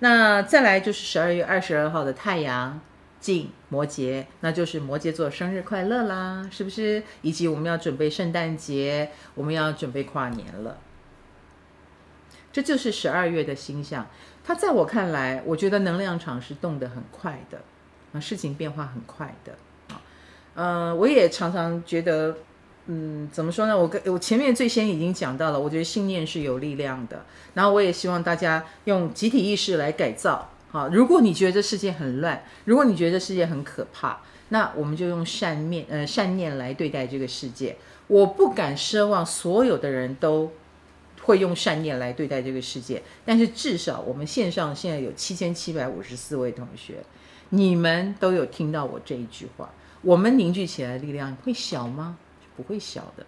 [0.00, 2.78] 那再来就是十二月二十二号的太阳。
[3.20, 7.02] 进摩羯，那就是摩羯座生日快乐啦，是不是？
[7.22, 10.78] 以及我们要准备圣诞节，我们要准备跨年了，
[12.52, 14.06] 这就是十二月的星象。
[14.42, 17.60] 它在我看来，我觉得能量场是动得很快的，
[18.12, 19.54] 啊，事情变化很快的，
[19.88, 20.00] 啊，
[20.54, 22.36] 呃，我也常常觉得。
[22.86, 23.78] 嗯，怎么说呢？
[23.78, 27.24] 我跟我前面最先已经讲到了，我觉得信念是有力量的。
[27.54, 30.49] 然后我也希望大家用集体意识来改造。
[30.70, 37.76] 好，如果你觉得这世界很乱，如果你觉得这世界很可怕，那我们就用善念呃善念来对待这个世界。
[38.06, 40.52] 我不敢奢望所有的人都
[41.22, 47.04] 会用善念来对待这个世界，但是至少我们线上现在有七千七百五十四位同学，
[47.50, 49.70] 你们都有听到我这一句话，
[50.02, 52.16] 我们凝聚起来的力量会小吗？
[52.56, 53.26] 不会小的，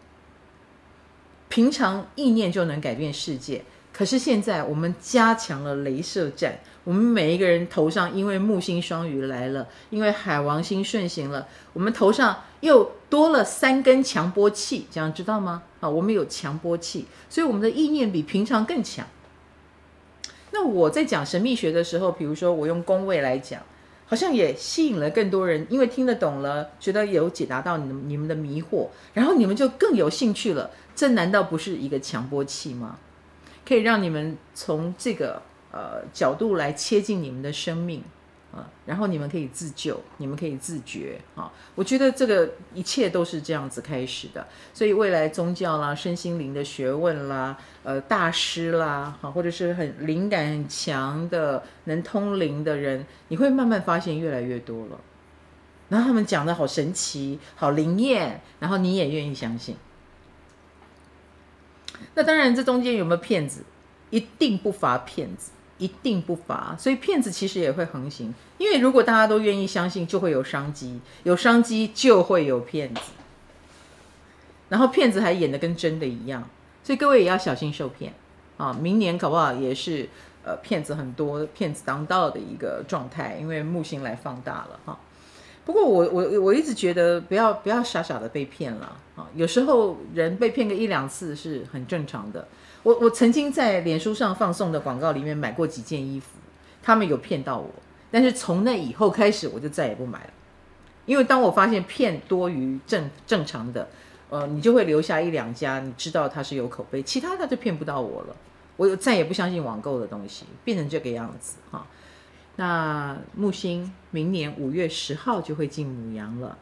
[1.49, 3.65] 平常意念就能改变世界。
[3.93, 15.63] 可是现在我们加强了镭射战，我们每一个人头上因为木星双鱼来了，因为海王星顺行了，我们头上又多了三根强波器，这样知道吗？
[15.81, 19.07] 啊，我们有强波器，所以我们的意念比平常更强。
[20.51, 23.61] 那我在讲神秘学的时候，比如说我用宫位来讲。
[24.05, 30.71] 好像也吸引了更多人，因为听得懂了，觉得有解答到你们你们的迷惑，然后你们就更有兴趣了。
[30.95, 32.99] 这难道不是一个强波器吗？
[33.67, 35.41] 可以让你们从这个
[35.73, 38.05] 呃角度来切近你们的生命。
[38.55, 41.51] 啊，然后你们可以自救，你们可以自觉啊！
[41.75, 55.01] 我觉得这个一切都是这样子开始的，所以未来宗教啦、身心灵的学问啦、呃大师啦，哈，或者是很灵感很强的、能通灵的人，你会慢慢发现越来越多了。
[55.89, 59.77] 然后他们讲的好神奇，好灵验，然后你也愿意相信。
[62.15, 63.65] 那当然，这中间有没有骗子？
[64.11, 66.77] 一定不乏骗子，一定不乏。
[66.79, 73.01] 所以骗子其实也会横行，因为如果大家都愿意相信，就会有商机，有商机就会有骗子。
[74.69, 76.49] 然后骗子还演得跟真的一样，
[76.83, 78.15] 所以各位也要小心受骗
[78.57, 78.73] 啊！
[78.81, 80.09] 明年搞不好也是
[80.45, 84.99] 呃骗子很多、骗子当道的一个状态，因为木星来放大了哈。
[85.67, 89.29] 不过我我我一直觉得不要不要傻傻的被骗了啊！
[89.35, 92.49] 有时候人被骗个一两次是很正常的。
[92.83, 96.27] 我我曾经在脸书上放送的广告里面买过几件衣服，
[96.83, 97.71] 他们有骗到我，
[98.11, 100.31] 但是从那以后开始我就再也不买了，
[101.07, 103.89] 因为当我发现骗多于正正常的。
[104.31, 108.37] 呃，你就会留下一两家，你知道它是有口碑，其他他就骗不到我了。
[108.79, 111.87] 我再也不相信网购的东西，变成这个样子哈。
[112.57, 116.57] 那木星明年五月十号就会进母羊了，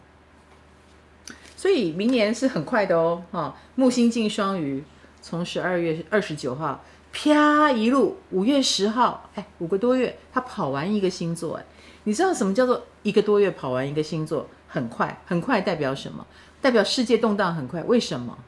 [1.55, 3.23] 所以明年是很快的哦。
[3.31, 4.83] 哈，木星进双鱼，
[5.23, 11.65] 从十二月二十九号啪一路，五月十号，哎，五个多月，他跑完一个星座，哎，
[12.05, 14.47] 你知道什么叫做一个多月跑完一个星座？
[14.69, 16.25] 很快，很快代表什么？
[16.61, 18.39] 代表世界动荡很快，为什么？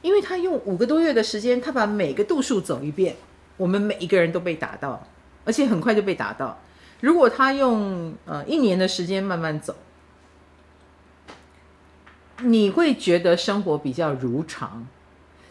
[0.00, 3.16] 因为他用五个多月的时间，他把每个度数走一遍，
[3.56, 5.06] 我们每一个人都被打到，
[5.44, 6.58] 而且很快就被打到。
[7.00, 9.76] 如果他用呃一年的时间慢慢走，
[12.40, 14.86] 你会觉得生活比较如常。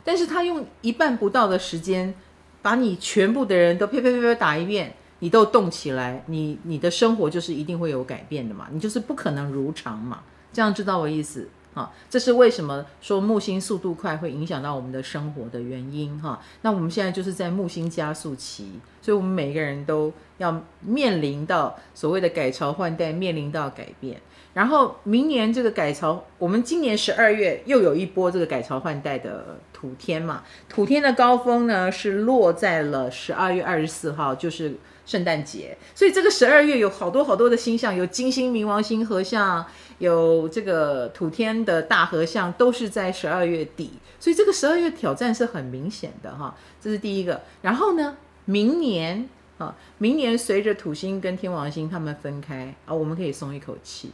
[0.03, 2.13] 但是他用一半不到的时间，
[2.61, 11.47] 把你全部的人都啪啪啪啪打一遍，你都动起来，你你的生活就是一定会有改变的嘛，你就是不可能如常嘛，这样知道我意思？
[11.73, 16.41] 啊，这是为什么说木星速度快会影响到我们的生活的原因哈。
[16.63, 24.19] 那我们现在就是在木星加速期，所以我们每个人都要面临到所谓的改朝换代，面临到改变。
[24.53, 34.75] 然后明年这个改朝，我们今年十二月又有一波这个改朝换代的土天嘛，土天的高峰呢是落在了十二月二十四号，就是
[35.07, 35.75] 圣诞节。
[35.95, 39.65] 所以这个十二月有好多好多的星象，有金星、冥王星合相。
[39.97, 47.39] 有这个土天的大合相都是在十二月底，所以这个十二月挑战是很明显的哈，这是第一个。
[47.61, 54.11] 然后呢，明年啊，明年随着土星跟天王星他们分开啊，我们可以松一口气。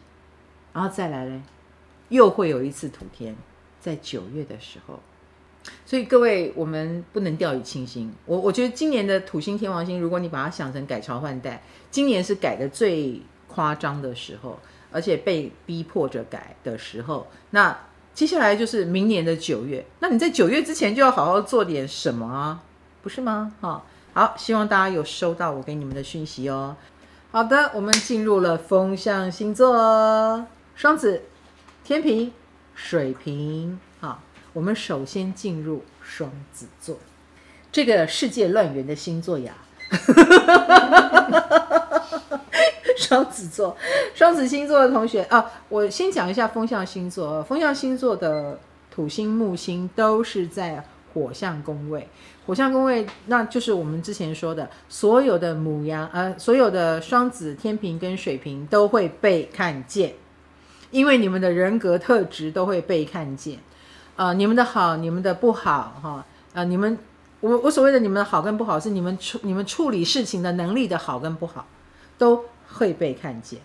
[0.74, 1.42] 然后再来嘞，
[2.10, 3.34] 又会有一次土天，
[3.80, 5.00] 在九月的时候。
[5.86, 8.14] 所以各位，我们不能掉以轻心。
[8.26, 14.60] 我我觉得今年的土星天王星，如果你把它想成改朝换代，今年是改得最夸张的时候。
[14.90, 17.78] 而且被逼迫着改的时候，那
[18.14, 19.86] 接下来就是明年的九月。
[20.00, 22.64] 那你在九月之前就要好好做点什么啊，
[23.04, 23.52] 不是吗？
[23.60, 26.78] 哈，好，希望大家有收到我给你们的讯息哦。
[27.32, 31.24] 好的，我们进入了风象星座：双子、
[31.84, 32.32] 天平、
[32.74, 33.78] 水瓶。
[34.58, 36.98] 我们首先进入双子座，
[37.72, 39.54] 这个世界乱源的星座呀。
[42.98, 43.78] 双子座，
[44.16, 47.44] 双子星座的同学啊，我先讲一下风象星座。
[47.44, 52.10] 风象星座的土星、木星都是在火象宫位，
[52.48, 60.16] 火象宫位那就是我们之前说的，所有的母羊，呃，所有的双子、天平跟水瓶都会被看见，
[60.90, 63.60] 因为你们的人格特质都会被看见，
[64.18, 67.00] 呃，你们的好，你们的不好，哈，啊、你们，
[67.40, 71.66] 我我所谓的你们的好跟不好，是你们处你们处理事情的能力的好跟不好，
[72.18, 72.44] 都。
[72.70, 73.62] 会被看见，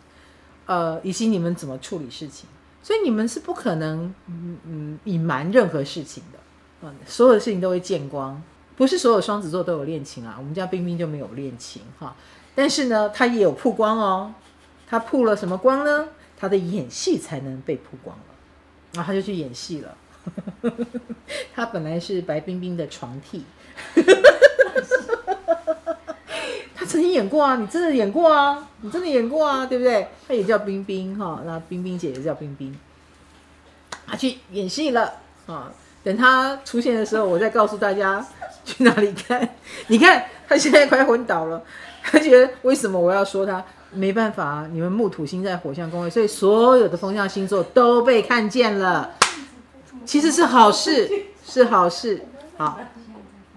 [0.64, 2.48] 呃，以及你们怎么处理事情，
[2.84, 6.38] 所以你们是不可能嗯嗯隐瞒任何事情的，
[6.82, 8.40] 嗯，所有的事情都会见光。
[8.76, 12.14] 不是所有双子座都有恋情啊，我们家冰冰就没有恋情哈，
[12.54, 14.32] 但是呢，他也有曝光哦，
[14.86, 16.08] 他曝了什么光呢？
[16.38, 18.24] 他的演戏才能被曝光了，
[18.92, 19.92] 然后他就去演戏了。
[21.54, 23.44] 他本来是白冰冰的床替。
[26.74, 30.08] 他曾经演过啊，你真的演过啊，你真的演过啊，对不对？
[30.26, 32.76] 他也叫冰冰哈，那冰冰姐也叫冰冰，
[34.06, 35.14] 他去演戏了
[35.46, 35.72] 啊。
[36.04, 38.26] 等他出现的时候，我再告诉大家
[38.64, 39.48] 去哪里看。
[39.86, 41.62] 你看他现在快昏倒了，
[42.02, 43.64] 他觉得为什么我要说他？
[43.94, 49.14] 没办法，你们木土星在火象宫位，所以所有的风象星座都被看见了，
[50.04, 52.22] 其实是好事，是好事，
[52.56, 52.78] 好。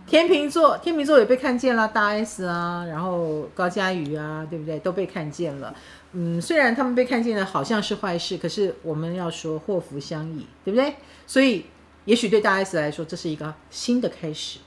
[0.08, 4.78] 天秤座，天秤座也被看见了，大 S 啊，然后高嘉瑜啊，对不对？
[4.78, 5.76] 都被看见了。
[6.12, 10.94] 嗯，虽然他们被看见了，好像是坏事，可是我们要说祸福相依，对不对？
[11.26, 11.66] 所以，
[12.06, 14.60] 也许对大 S 来说，这是一个新的开始。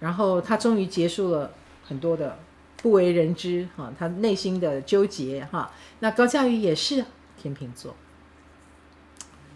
[0.00, 1.52] 然后他终于结束了
[1.86, 2.40] 很多的
[2.78, 5.70] 不为人知哈，他内心的纠结哈。
[6.00, 7.04] 那高嘉瑜也是，
[7.40, 7.94] 天秤座。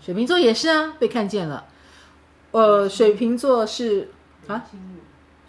[0.06, 1.64] 水瓶座也是啊，被看见了。
[2.52, 4.08] 呃，水瓶座是
[4.46, 4.64] 啊，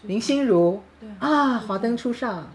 [0.02, 2.52] 林心如，对啊，华灯初上，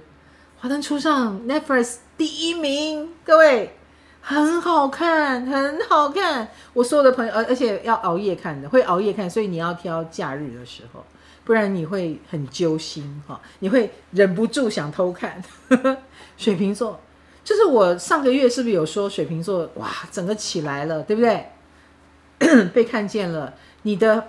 [0.59, 3.77] 华灯初上，Netflix 第一名，各位，
[4.21, 6.49] 很好看，很好看。
[6.73, 11.05] 我所有的朋友，而而且要熬夜看的，会熬夜看，所以你要挑假日的时候，
[11.45, 15.41] 不然你会很揪心哈，你会忍不住想偷看。
[16.37, 16.99] 水瓶座，
[17.45, 21.47] 就是我上个月是不是有说水瓶座哇，整个起来了，对不对？
[22.75, 24.29] 被看见了，你的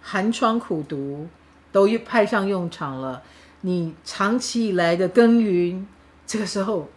[0.00, 1.28] 寒窗苦读
[1.70, 3.22] 都派上用场了。
[3.62, 5.86] 你长期以来的耕耘，
[6.26, 6.88] 这个时候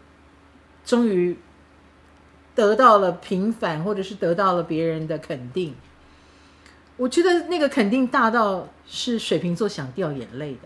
[0.83, 1.37] 终于
[2.55, 5.75] 得到了平反，或者是得到了别人的肯定。
[6.97, 10.61] 我觉得那个肯定大到是水瓶座想掉眼泪的，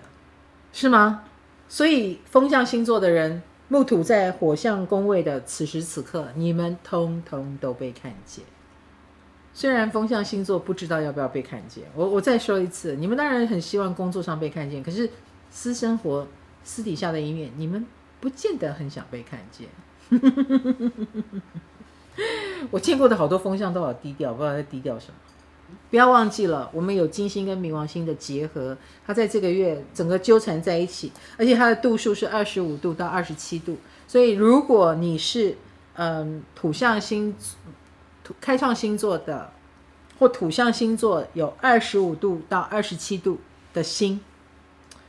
[0.72, 1.24] 是吗？
[1.68, 8.46] 所以风象星座的人，木土在火象宫位的此时此刻，你们通通都被看见。
[9.60, 15.10] 虽然风象星座不知道要不要被看见，我我再说一次，你们当然很希望工作上被看见，可是
[15.52, 16.26] 私生活、
[16.64, 17.86] 私底下的一面，你们
[18.22, 19.68] 不见得很想被看见。
[22.72, 25.16] 我见过的好多风象都好低调，不知道在低调什么。
[25.90, 33.76] 不要忘记了，我们有金星跟冥王星的结合，它在这个月整个纠缠在一起，而且它的度数是二十五度到二十七度，
[34.08, 35.58] 所以如果你是
[35.96, 37.36] 嗯土象星。
[38.42, 39.52] 开创星座的
[40.18, 43.40] 或土象星座有二十五度到二十七度
[43.74, 44.20] 的星，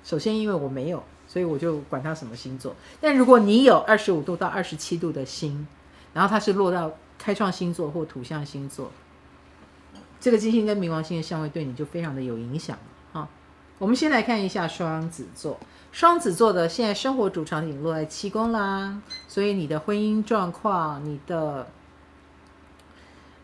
[0.04, 2.76] 首先因为我没有，所以我就管它什么星座。
[3.00, 5.66] 但如果你有二十五度到二十七度的星，
[6.14, 8.92] 然后它是落到开创星座或土象星座，
[10.20, 12.78] 这个金星跟冥王星的相位对你就非常的有影响
[13.12, 13.28] 啊。
[13.78, 15.58] 我们先来看一下双子座，
[15.90, 21.66] 双子座的现在生活主场景落在七宫啦，所以你的婚姻状况，你的。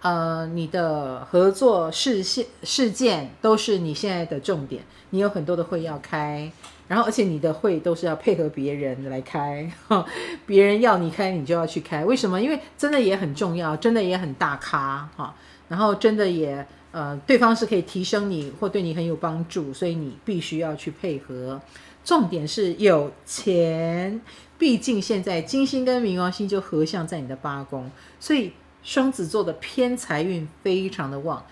[0.06, 6.48] 呃，你的合作事件事件都是你现在的重点，你有很多的会要开，
[6.86, 9.68] 然后而且你的会都是要配合别人来开，
[10.46, 12.04] 别人要你开，你就要去开。
[12.04, 12.40] 为什么？
[12.40, 15.34] 因为真的也很重要，真的也很大咖哈，
[15.66, 21.60] 然后真的也呃，对方是可以提升你或对你很有帮助，所以你必须要去配合。
[22.04, 24.20] 重点是有钱，
[24.56, 27.90] 毕竟现在金星跟冥王星就合相在你的八宫，
[28.20, 28.52] 所以。
[28.86, 31.44] 双子座的偏财运非常的旺，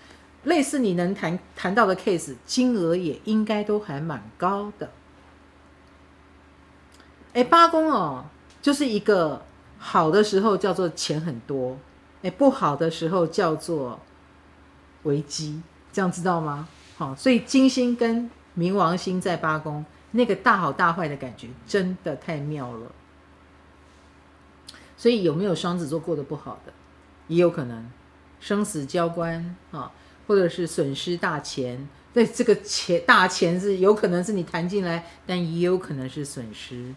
[0.45, 4.89] 类似你能谈谈到的 case，金额也应该都还蛮高的。
[7.33, 8.23] 哎，八宫哦，
[8.61, 9.43] 就是一个
[9.77, 11.77] 好的时候叫做钱很多，
[12.21, 13.99] 哎，不好的时候叫做
[15.03, 15.61] 危机，
[15.91, 16.69] 这样知道吗？
[16.95, 22.89] 好，所以金星跟冥王星在八宫，那个大好大坏的感觉真的太妙了。
[24.95, 26.71] 所以有没有双子座过得不好的？
[27.27, 27.89] 也有可能
[28.39, 29.91] 生死交关啊，
[30.27, 31.87] 或者是损失大钱。
[32.13, 36.93] 对，这个钱大钱是有可能是你谈进来，但也有可能是损失，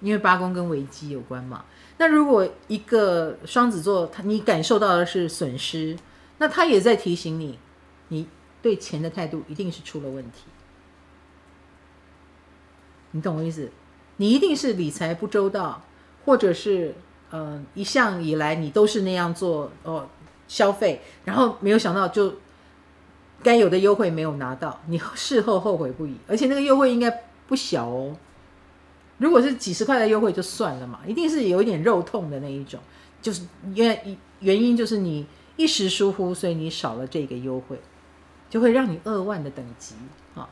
[0.00, 1.64] 因为八宫跟危机有关嘛。
[1.98, 5.98] 那如果一个双子座，他你感受到的是损失，
[6.38, 7.58] 那他也在提醒你，
[8.08, 8.26] 你
[8.62, 10.44] 对钱的态度一定是出了问题。
[13.10, 13.70] 你懂我意思？
[14.16, 15.84] 你一定是理财不周到，
[16.24, 16.94] 或者是。
[17.30, 20.08] 嗯、一向以来你都是那样做哦，
[20.46, 22.34] 消费，然后没有想到就
[23.42, 27.10] 该有的优惠没有拿到，你事后后悔不已，而且那个优惠应该
[27.46, 28.16] 不小哦。
[29.18, 32.80] 如果是几十块的优惠就算了嘛，一定是有一点肉痛的那一种，
[33.20, 33.42] 就是
[33.74, 35.26] 原原因就是你
[35.56, 37.80] 一时疏忽，所以你少了这个优惠，
[38.48, 39.94] 就会让你二万的等级
[40.34, 40.48] 啊。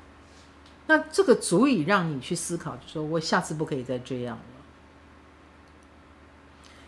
[0.89, 4.56] 那这个足以让你去思考，就说我下次不可以再这样了。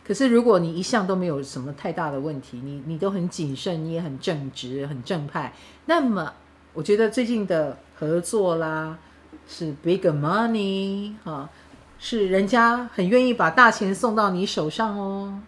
[0.09, 5.52] 可是，如果你一向都没有什么太大的问题，你你都很谨慎，你也很正直、很正派，
[5.84, 6.32] 那么
[6.72, 8.98] 我觉得最近的合作啦，
[9.46, 11.50] 是 big money 哈，
[11.98, 15.42] 是人家很愿意把大钱送到你手上哦。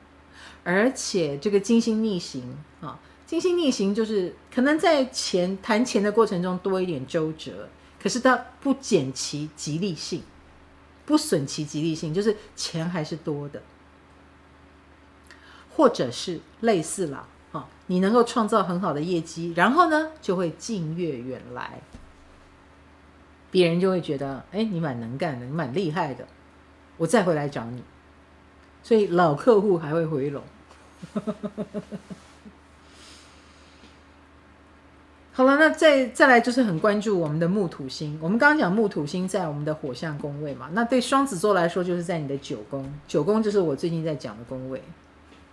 [0.62, 2.42] 而且这个金星逆行
[2.82, 7.66] 啊，金星逆行就是可能在钱谈钱的过程中多一点周折，
[7.98, 10.22] 可是它不减其吉利性，
[11.06, 13.62] 不损其吉利性，就是钱还是多的。
[15.74, 21.80] 或者是类似了，啊，你能够创造很好的业绩，然后呢，就会近月远来，
[23.50, 26.26] 别人就会觉得，哎，你蛮能干的，你蛮厉害的，
[26.98, 27.82] 我再回来找你，
[28.82, 30.42] 所以老客户还会回笼。
[35.32, 44.82] 好了，那再再来就是很关注我们的木土星，我们刚刚讲木土星在我们的火象宫位嘛，那对双子座来说就是在你的九宫，九宫就是我最近在讲的宫位。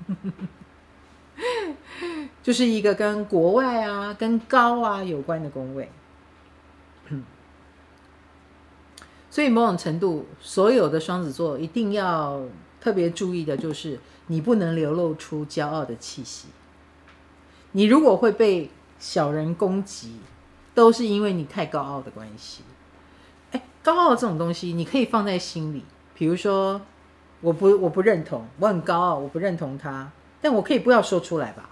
[2.41, 5.91] 就是一个跟国外啊、跟高啊有关的宫位。
[9.29, 12.41] 所以某种程度，所有的双子座一定要
[12.81, 16.47] 特别注意的就是，你不能流露出骄傲的气息。
[17.73, 20.19] 你如果会被小人攻击，
[20.73, 22.63] 都是因为你太高傲的关系。
[23.51, 25.83] 哎，高傲这种东西，你可以放在心里。
[26.15, 26.81] 比如说，
[27.41, 30.11] 我不我不认同，我很高傲，我不认同他，
[30.41, 31.69] 但我可以不要说出来吧？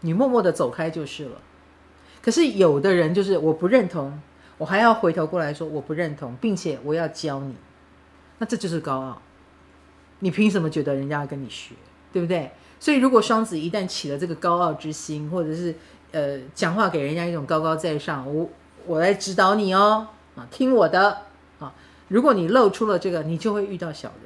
[0.00, 1.40] 你默默的走开就是了。
[2.22, 4.20] 可是有的人就是我不认同。
[4.56, 7.56] 我还要回头过来说我不认同，并且我要教你，
[8.38, 9.20] 那这就是高傲。
[10.20, 11.74] 你凭什么觉得人家要跟你学，
[12.12, 12.52] 对不对？
[12.78, 15.74] 所以如果双子一旦起了这个高傲之心，或者是
[16.12, 18.48] 呃讲话给人家一种高高在上，我
[18.86, 20.06] 我来指导你哦，
[20.36, 21.22] 啊，听我的
[21.58, 21.74] 啊。
[22.06, 24.23] 如果你露出了这个，你就会遇到小人。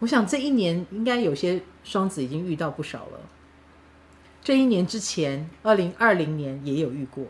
[0.00, 3.20] 我想这一年应该有些双子已经遇到不少了。
[4.42, 7.24] 这一年之前，二零二零年也有遇过。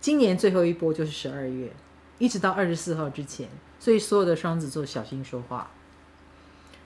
[0.00, 1.72] 今年最后一波就是十二月，
[2.18, 3.48] 一直到二十四号之前，
[3.80, 5.70] 所以所有的双子座小心说话。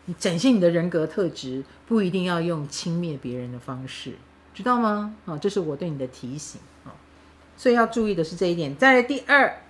[0.04, 4.14] 你展现你的人格特质，不一定要用轻蔑别人的方式，
[4.54, 5.16] 知道吗？
[5.26, 6.94] 啊，这是我对你的提醒啊。
[7.56, 8.74] 所以要注意的是这一点。
[8.76, 9.60] 再来第二，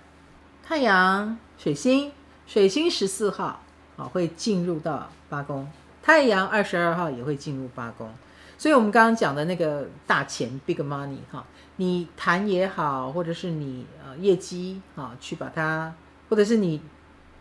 [0.63, 2.13] 太阳、水星，
[2.47, 3.63] 水星十四号
[3.99, 5.69] 啊会进入到八宫，
[6.01, 8.09] 太阳二十二号也会进入八宫。
[8.57, 11.45] 所以我们刚刚讲的那个大钱 （big money） 哈。
[11.75, 15.93] 你谈也好，或者是你呃业绩啊，去把它，
[16.29, 16.81] 或者是你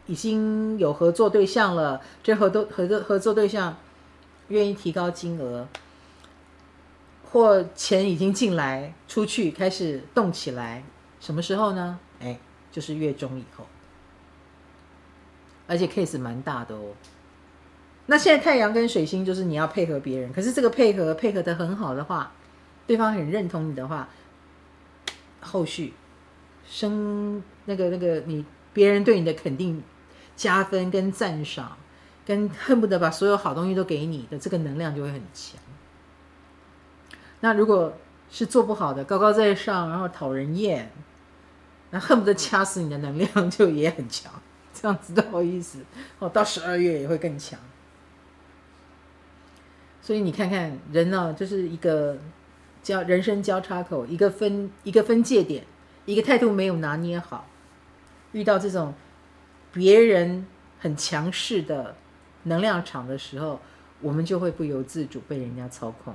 [0.07, 3.77] 已经有合作对象了，这合作合作合作对象
[4.47, 5.67] 愿意提高金额，
[7.33, 10.85] 或钱已经进来，出去开始动起来，
[11.21, 11.99] 什么时候呢？
[12.21, 12.39] 哎，
[12.71, 13.67] 就是月中以后，
[15.69, 16.95] 而且 case 蛮大的哦。
[18.07, 22.33] 那现在太阳跟水星就是你要配合别人，可是这个配合配合的很好的话，
[22.89, 24.09] 对方很认同你的话。
[25.41, 25.95] 后续
[26.69, 29.81] 生那个那个你别人对你的肯定
[30.35, 31.77] 加分跟赞赏，
[32.27, 35.61] 跟恨不得把所有好东西都给你的这个能量就会很强。
[37.39, 37.97] 那如果
[38.29, 40.91] 是做不好的，高高在上，然后讨人厌，
[41.91, 44.33] 那恨不得掐死你的能量就也很强。
[44.81, 45.85] 这样子都好意思
[46.19, 47.59] 哦，到十二月也会更强。
[50.03, 52.19] 所以你看看人呢，就是一个。
[52.81, 55.67] 交人生交叉口，一个分一个分界点，
[56.07, 57.47] 一个态度没有拿捏好，
[58.33, 58.95] 遇到这种
[59.73, 60.47] 别人
[60.79, 61.97] 很强势的
[62.45, 63.61] 能量场的时候，
[64.01, 66.15] 我们就会不由自主被人家操控。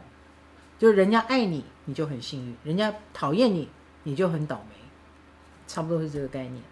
[0.80, 3.70] 就人家爱你，你就很幸运；人家讨厌你，
[4.04, 4.76] 你就很倒霉。
[5.68, 6.64] 差不多是这个概念。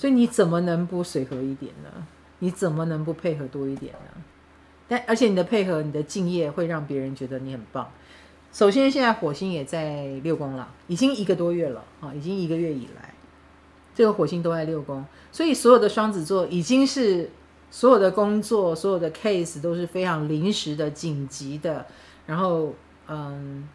[0.00, 2.06] 所以你怎么能不随和一点呢？
[2.38, 4.22] 你怎么能不配合多一点呢？
[4.88, 7.86] 但而且你的配合，你的敬业，会让别人觉得你很棒。
[8.50, 13.12] 首先，现在火星也在六宫了，已经一个多月了啊，已经一个月以来，
[13.94, 17.28] 这个火星都在六宫，所以所有的双子座已经是
[17.70, 21.84] 所有的工作、所有的 case 都是非常临时的、紧急的，
[22.24, 22.74] 然后
[23.06, 23.68] 嗯，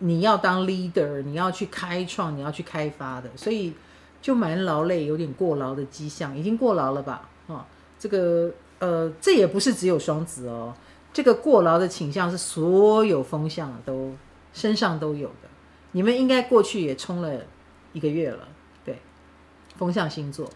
[0.00, 3.72] 你要当 leader，你要去开创，你要去开发的，所以
[4.20, 7.28] 就蛮劳累，有点过劳的迹象，已经过劳了吧？
[7.46, 7.66] 啊，
[7.98, 10.74] 这个呃，这也不是只有双子哦。
[11.12, 14.12] 这个过劳的倾向是所有风向都
[14.52, 15.48] 身上都有的，
[15.92, 17.40] 你们应该过去也冲了
[17.92, 18.46] 一个月了，
[18.84, 18.98] 对，
[19.76, 20.48] 风向星座，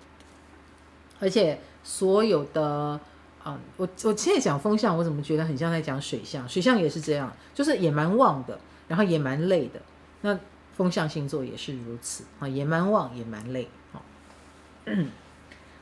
[1.18, 3.00] 而且所有的，
[3.42, 6.48] 啊，我我现在讲风向，我怎么觉得很像在讲水象？
[6.48, 9.80] 水象也是这样，就是也蛮旺的，然后也蛮累的。
[10.20, 10.38] 那
[10.76, 13.68] 风象星座也是如此啊，也蛮旺，也蛮累。
[13.92, 14.02] 好，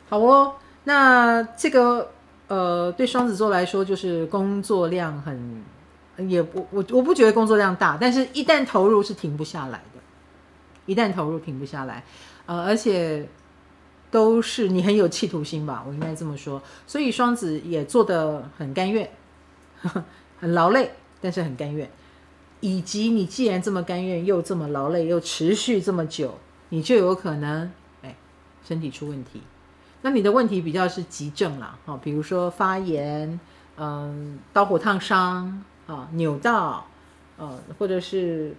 [0.09, 2.12] 好哦，那这个。
[2.51, 5.62] 呃，对双子座来说，就是工作量很，
[6.28, 10.01] 也不我我不觉得工作量大，但是一旦投入是停不下来的，
[10.84, 12.03] 一旦投入停不下来，
[12.47, 13.28] 呃，而且
[14.11, 19.09] 都是你很有企图心吧，我应该这么说，所以双子也做得很甘愿，
[20.41, 21.88] 很劳累，但是很甘愿，
[22.61, 26.39] 以及你既然这么甘愿，又这么劳累，又持续这么久，
[26.69, 27.71] 你就有可能
[28.03, 28.15] 哎
[28.67, 29.43] 身体出问题。
[30.03, 33.39] 那你的问题比较是急症啦，哈，比如说发炎，
[33.77, 36.87] 嗯，刀火烫伤啊，扭到，
[37.37, 38.55] 呃，或者是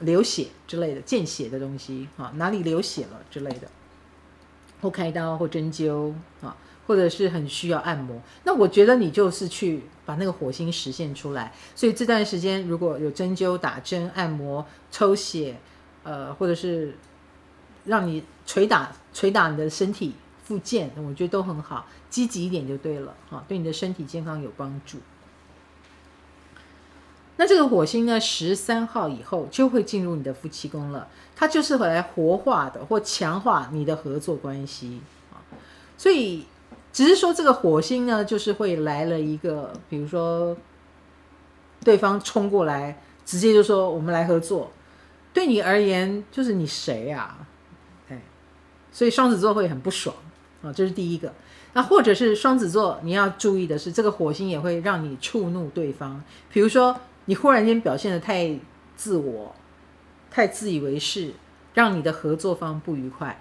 [0.00, 3.68] 流血之类的，见血的东西啊，哪里流血了之类的，
[4.80, 6.56] 或开刀或针灸啊，
[6.86, 8.20] 或者是很需要按摩。
[8.44, 11.52] 那我觉得你就是去把那个火星实现出来。
[11.76, 15.56] 所以这段时间如果有针灸、打针、按摩、抽血，
[16.02, 16.96] 呃，或者是
[17.84, 20.14] 让你捶打捶打你的身体。
[20.42, 24.98] 复健，我觉得都很好，积极一点就对了哈，对你的身体健康有帮助。
[27.36, 31.06] 那这个火星呢，十三号以后就会进入你的夫妻宫了，
[31.36, 35.00] 它就是会来活化的或强化你的合作关系
[35.32, 35.38] 啊。
[35.96, 36.46] 所以
[36.92, 40.56] 只是说这个火星呢，就是会来了一个，比如说
[41.84, 44.70] 对方冲过来，直接就说我们来合作，
[45.32, 47.46] 对你而言就是你谁啊？
[48.08, 48.20] 哎，
[48.90, 50.14] 所以双子座会很不爽
[50.62, 51.32] 啊，这是第一个。
[51.72, 56.22] 那或者是双子座，你要注意的是，这个火星也会让你触怒对方，
[56.52, 57.00] 比如说。
[57.26, 58.58] 你忽然间表现的太
[58.96, 59.54] 自我，
[60.32, 61.32] 太自以为是，
[61.74, 63.40] 让你的合作方不愉快，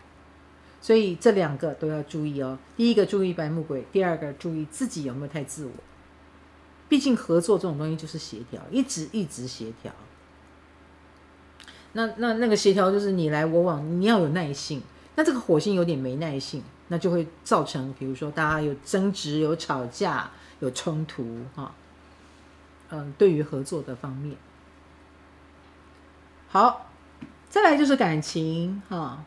[0.82, 2.58] 所以这两个都要注意哦。
[2.76, 5.72] 第一个注意白目鬼，第二个注意自己有没有太自我。
[6.88, 9.94] 毕竟合作这种东西就是协调，一直一直协调。
[11.94, 14.82] 那那那个协调就是你来我往，你要有耐性。
[15.16, 21.26] 那这个火星有点没耐性，那就会造成，比如说大家有争执、有吵架、有冲突
[21.56, 21.74] 哈。
[22.92, 24.36] 嗯，对于合作的方面，
[26.48, 26.90] 好，
[27.48, 29.24] 再来就是感情哈，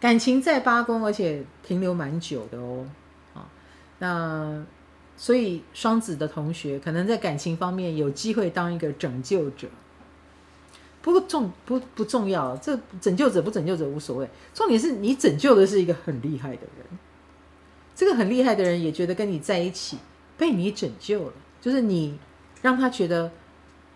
[0.00, 2.86] 感情在八宫，而且停留蛮久的哦，
[3.34, 3.46] 啊，
[3.98, 4.64] 那
[5.16, 9.68] 所以双子的同学可能在感情方面有机会当一个拯救者，
[11.00, 16.98] 不过重不不重要，这拯救者不拯救者无所谓，重点是你拯救的是一个很厉害的人，
[17.94, 19.98] 这个很厉害的人也觉得跟你在一起
[20.36, 22.18] 被你拯救了，就是你。
[22.62, 23.30] 让他觉得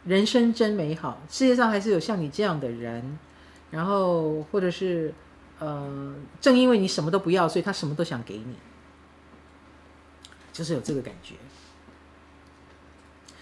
[0.04, 3.18] 人生真美好，世界上还是有像你这样的人，
[3.70, 5.14] 然后或者是
[5.58, 8.54] 呃，正因为你什么都不要，所以他什么都想给你，
[10.52, 11.34] 就是有这个感觉。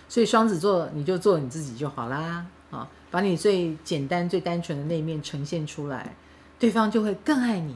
[0.08, 6.14] 所以双子座，你就做你自己就好啦，啊，把你最简单、最单纯的那一面呈现出来，
[6.58, 7.74] 对方就会更爱你。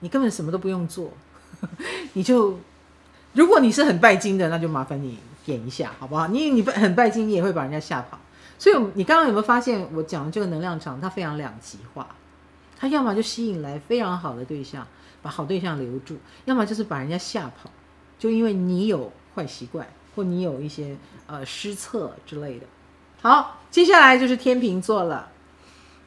[0.00, 1.12] 你根本什么都不用做，
[2.14, 2.58] 你就
[3.32, 5.18] 如果你是很拜金的，那就麻烦你。
[5.42, 6.28] 点一下好不好？
[6.28, 8.20] 你你很拜金，你也会把人家吓跑。
[8.58, 12.06] 所以，你刚刚有没有发现，我讲的这个能量场，它非常两极化。
[12.80, 14.86] 他要么就吸引来非常好的对象，
[15.20, 16.14] 把好对象留住；
[16.46, 17.70] 要么就是把人家吓跑，
[18.18, 22.64] 就因为你有坏习惯，或你有一些呃失策之类的。
[23.20, 25.30] 好，接下来就是天秤座了。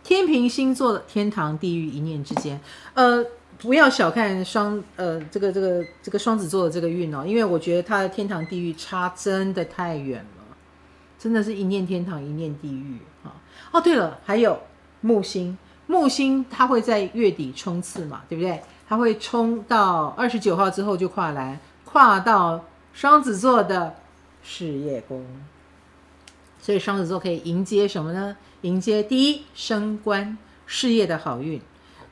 [0.03, 2.59] 天秤星座的天堂地狱一念之间，
[2.95, 3.23] 呃。
[3.59, 10.57] 不要小看双呃这个这个这个双子座的这个运哦，因为我觉得他的天堂地狱差真的太远了，
[11.17, 13.39] 真的是一念天堂一念地狱啊！
[13.71, 14.59] 哦，对了，还有
[14.99, 15.57] 木星，
[15.93, 18.59] 木星它会在月底冲刺嘛，对不对？
[18.89, 23.93] 它会冲到二十九号之后就跨栏，跨到双子座的
[24.41, 25.23] 事业宫，
[26.59, 28.35] 所以双子座可以迎接什么呢？
[28.61, 30.35] 迎接第一升官
[30.65, 31.61] 事业的好运。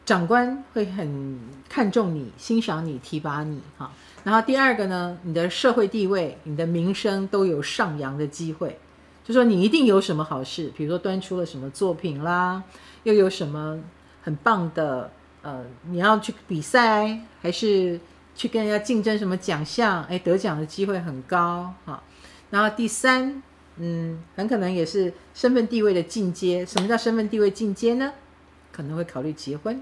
[0.06, 3.92] 长官会很看重你、欣赏你、提拔你，哈。
[4.24, 8.80] 然后第二个呢，你的社会地位、你的名声都有上扬的机会，
[9.24, 12.64] 就说你一定有什么好事，比如说端出了什么作品啦，
[13.04, 13.80] 又有什么
[14.22, 18.00] 很棒的，呃，你要去比赛，还是
[18.36, 20.04] 去跟人家竞争什么奖项？
[20.04, 22.02] 哎，得奖的机会很高，哈。
[22.50, 23.42] 然后第三，
[23.78, 26.66] 嗯，很可能也是身份地位的进阶。
[26.66, 28.14] 什么叫身份地位进阶呢？
[28.72, 29.82] 可能会考虑结婚。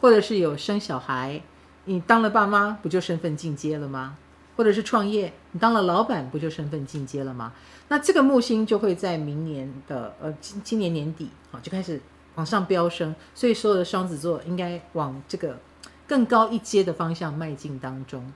[0.00, 1.42] 或者是有生小孩，
[1.86, 4.16] 你当了爸妈不就身份进阶了吗？
[4.56, 7.52] 或者是创业，你当了老板不就身份进阶了吗？
[7.88, 12.00] 那这个木星就会在明年的呃今今年年底啊就开始
[12.38, 15.58] 往上飙升，所以所有的双子座应该往这个
[16.06, 18.32] 更高一阶的方向迈进当中。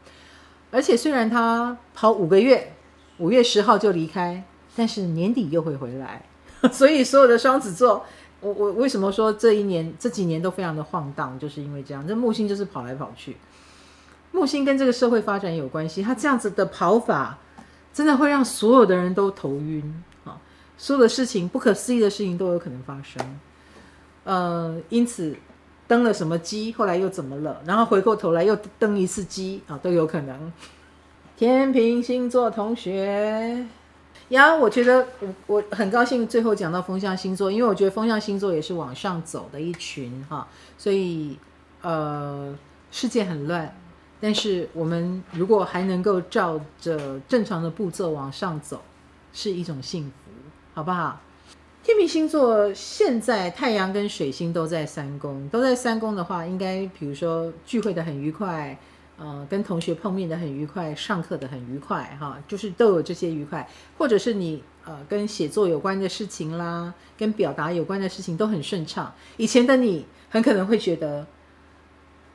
[0.72, 2.74] 而且虽然他跑五个月，
[3.18, 4.42] 五月十号就离开，
[4.74, 6.24] 但是年底又会回来，
[6.72, 8.04] 所以所有的双子座。
[8.40, 12.04] 我我为什么说这一年这几年都非常的晃荡，就是因为这样。
[12.04, 13.36] 这木星就是跑来跑去，
[14.32, 16.02] 木星跟这个社会发展有关系。
[16.02, 17.38] 他这样子的跑法，
[17.94, 20.40] 真的会让所有的人都头晕啊！
[20.76, 23.24] 所有的事情，不可思议的事情都有可能发生。
[24.24, 25.36] 呃，因此
[25.88, 27.60] 登了什么机，后来又怎么了？
[27.66, 30.52] 然后回过头来又登一次机啊，都有可能。
[31.36, 33.66] 天秤星座同学。
[34.28, 40.48] 呀，我觉得我我很高兴最后讲到风象星座，因为我觉得风象星座也是往上走的一群哈，
[40.78, 41.36] 所以
[41.82, 42.56] 呃
[42.90, 43.76] 世界很乱，
[44.20, 48.80] 但是我们如果还能够照着正常的步骤往上走，
[49.34, 50.30] 是一种幸福，
[50.72, 51.20] 好不好？
[51.82, 58.78] 天秤星座现在太阳跟水星都在三宫，都在三宫的话，应该比如说聚会的很愉快。
[59.18, 69.14] 呃，跟同学碰面的很愉快，上课的很愉快，哈，就是都有这些愉快，或者是你呃跟写作有关的事情啦，跟表达有关的事情都很顺畅。
[69.36, 71.24] 以前的你很可能会觉得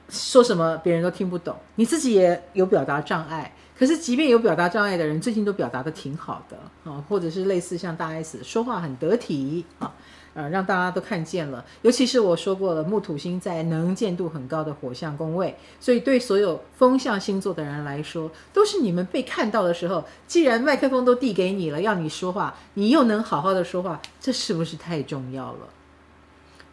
[0.08, 3.52] 说什么别人都听不懂，你自己也有表达障碍。
[3.78, 6.58] 可是，即便有表达障碍的人，最近都表达的挺好的
[6.90, 9.94] 啊，或者是类似像大 S 说话很得体啊，
[10.34, 11.64] 呃，让大家都看见了。
[11.84, 20.04] 尤其是我说过了，木土星在能见度很高的火象宫位，所以对所有风象星座的人来说，都是你们被看到的时候。
[20.26, 25.68] 既然麦克风都递给你了，要你说话，你又能好好的说话，这是不是太重要了？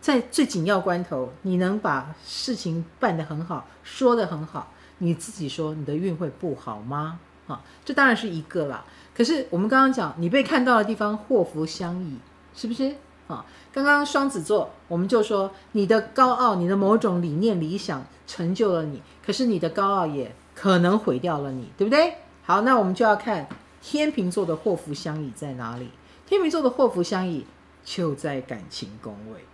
[0.00, 4.70] 在最紧要关头，你能把事情办得很好，说得很好。
[5.04, 7.20] 你自己说你的运会不好吗？
[7.46, 8.84] 啊，这当然是一个啦。
[9.14, 12.16] 可是我们刚刚讲，你被看到的地方祸福相倚，
[12.54, 12.94] 是不是？
[13.28, 22.14] 啊，刚刚双子座，我们就说你的高傲，你的某种理念理想成就了你，可是你的高傲也可能毁掉了你，对不对？
[22.42, 23.46] 好，那我们就要看
[23.82, 25.90] 天秤座的祸福相倚在哪里。
[26.26, 27.46] 天秤座的祸福相倚
[27.84, 29.44] 就在感情宫位。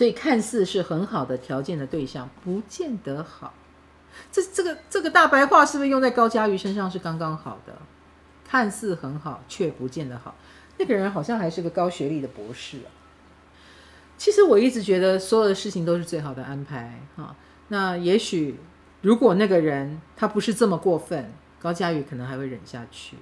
[0.00, 3.52] 所以看似是很好的条件的对象，不见得好。
[4.32, 7.76] 这这个这个大白话是不是用在高嘉瑜身上是刚刚好的？
[8.42, 10.34] 看似很好，却不见得好。
[10.78, 12.88] 那个人好像还是个高学历的博士啊。
[14.16, 17.36] 其实我一直觉得所有的事情都是最好的安排哈。
[17.68, 18.58] 那也许
[19.02, 23.18] 如果那个人他不是这么过分，高嘉瑜可能还会忍下去。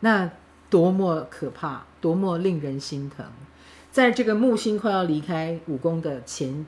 [0.00, 0.30] 那
[0.70, 3.26] 多么可怕，多么令人心疼。
[3.92, 6.66] 在这个木星快要离开五宫的前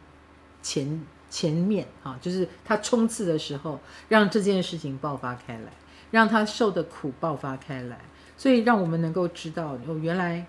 [0.63, 5.73] 前前面啊，就是他冲刺的时候，让这件事情爆发开来，
[6.11, 7.99] 让他受的苦爆发开来，
[8.37, 10.47] 所以让我们能够知道，哦，原来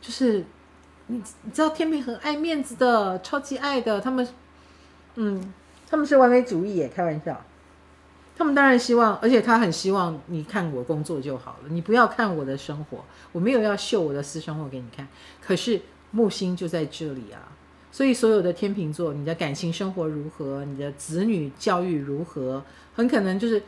[0.00, 0.44] 就是
[1.06, 4.26] 你你知道天秤很爱面子的，超级爱的，他们
[5.14, 5.54] 嗯，
[5.88, 7.40] 他们是完美主义耶，开玩笑，
[8.36, 15.06] 他们当然希望，而且他很希望你看我工作就好了，你不要看我的生活，我没有要秀我的私生活给你看，
[15.40, 15.80] 可是。
[16.14, 17.40] 木星就在这里啊，
[17.90, 20.62] 所以所有的天秤座，你的感情生活如何？
[20.66, 22.62] 你的子女教育如何？
[22.94, 23.62] 很可能就是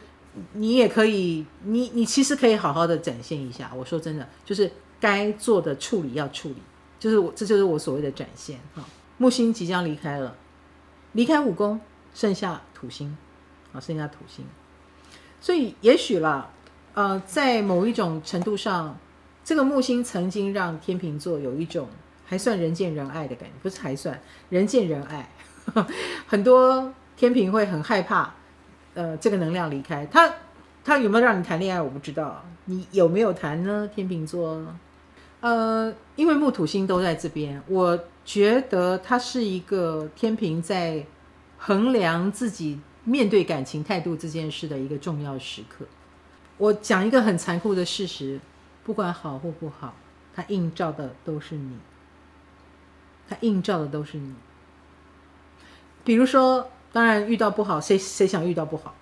[0.52, 3.72] 你也可以，你你其实可以好好的展现一下。
[3.74, 6.56] 我说真的，就是该做的处理要处理，
[6.98, 8.84] 就是我这就是我所谓的展现哈。
[9.16, 10.36] 木星即将离开了，
[11.12, 11.80] 离开五宫，
[12.12, 13.16] 剩下土星
[13.74, 14.44] 啊，剩下土星。
[15.40, 16.48] 所以也许啦，
[16.94, 18.96] 呃，在某一种程度上，
[19.44, 21.86] 这个木星曾经让天秤座有一种。
[22.26, 24.18] 还算人见人爱的感觉，不是还算
[24.48, 25.28] 人见人爱。
[26.26, 28.32] 很多天秤会很害怕，
[28.94, 30.32] 呃，这个能量离开他，
[30.82, 31.82] 他有没有让你谈恋爱？
[31.82, 33.86] 我不知道，你有没有谈呢？
[33.94, 34.58] 天秤座，
[35.40, 41.04] 呃，因为木土星都在这边，我觉得他是一个天平在
[41.58, 45.86] 衡量自己面对感情态度这件事的一个重要时刻。
[46.56, 48.40] 我讲一个很残酷的事实，
[48.82, 49.94] 不管好或不好，
[50.34, 51.78] 他映照的都是你。
[53.26, 54.34] 他映照的都是你，
[56.04, 58.94] 比如说，当然遇到不好，谁谁想遇到不好，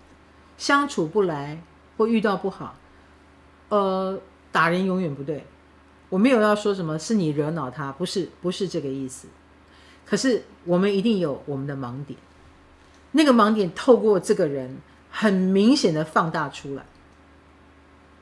[0.57, 1.61] 相处不来
[1.97, 2.77] 或遇到不好，
[3.69, 4.21] 呃，
[4.53, 5.45] 打人永远不对。
[6.09, 9.27] 我没有要说什么是你惹恼他，不是不是这个意思。
[10.07, 12.17] 可是我们一定有我们的盲点，
[13.13, 14.79] 那个盲点透过这个人
[15.11, 16.85] 很明显的放大出来。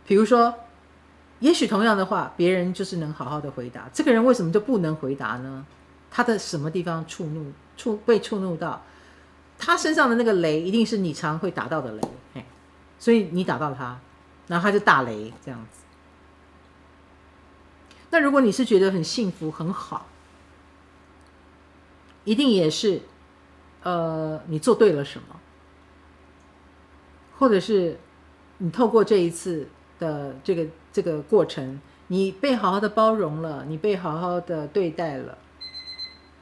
[0.07, 0.55] 比如说，
[1.39, 5.65] 也许同样的话，别人就是能好好的回答，这个人为什么就不能回答呢？
[6.11, 8.83] 他的什么地方触怒触被触怒到，
[9.57, 12.01] 他身上的那个雷一定是你常会打到的雷，
[12.35, 12.45] 嘿，
[12.99, 14.01] 所以你打到他，
[14.49, 15.83] 然后他就大雷这样子。
[18.11, 20.07] 那如果你是觉得很幸福很好，
[22.25, 23.03] 一定也是，
[23.83, 25.41] 呃，你做对了什么，
[27.39, 27.99] 或者是
[28.59, 29.69] 你透过这一次
[29.99, 35.39] 的这个这个过程，你被好好的包容了，你被好好的对待了。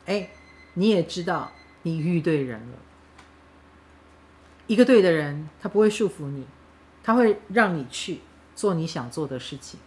[0.06, 0.30] 哎，
[0.74, 2.78] 你也知道你遇对人了。
[4.66, 6.46] 一个对的人，他不会束缚你，
[7.02, 8.20] 他会让你去
[8.54, 9.78] 做你想做的事情。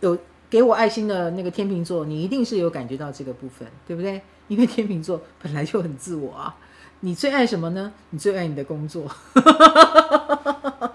[0.00, 4.20] 有给我爱心的那个天秤座，你一定是有感觉到这个部分，对不对？
[4.48, 6.56] 因为天秤座本来就很自我啊。
[7.00, 7.92] 你最爱什么呢？
[8.10, 9.10] 你最爱你的工作。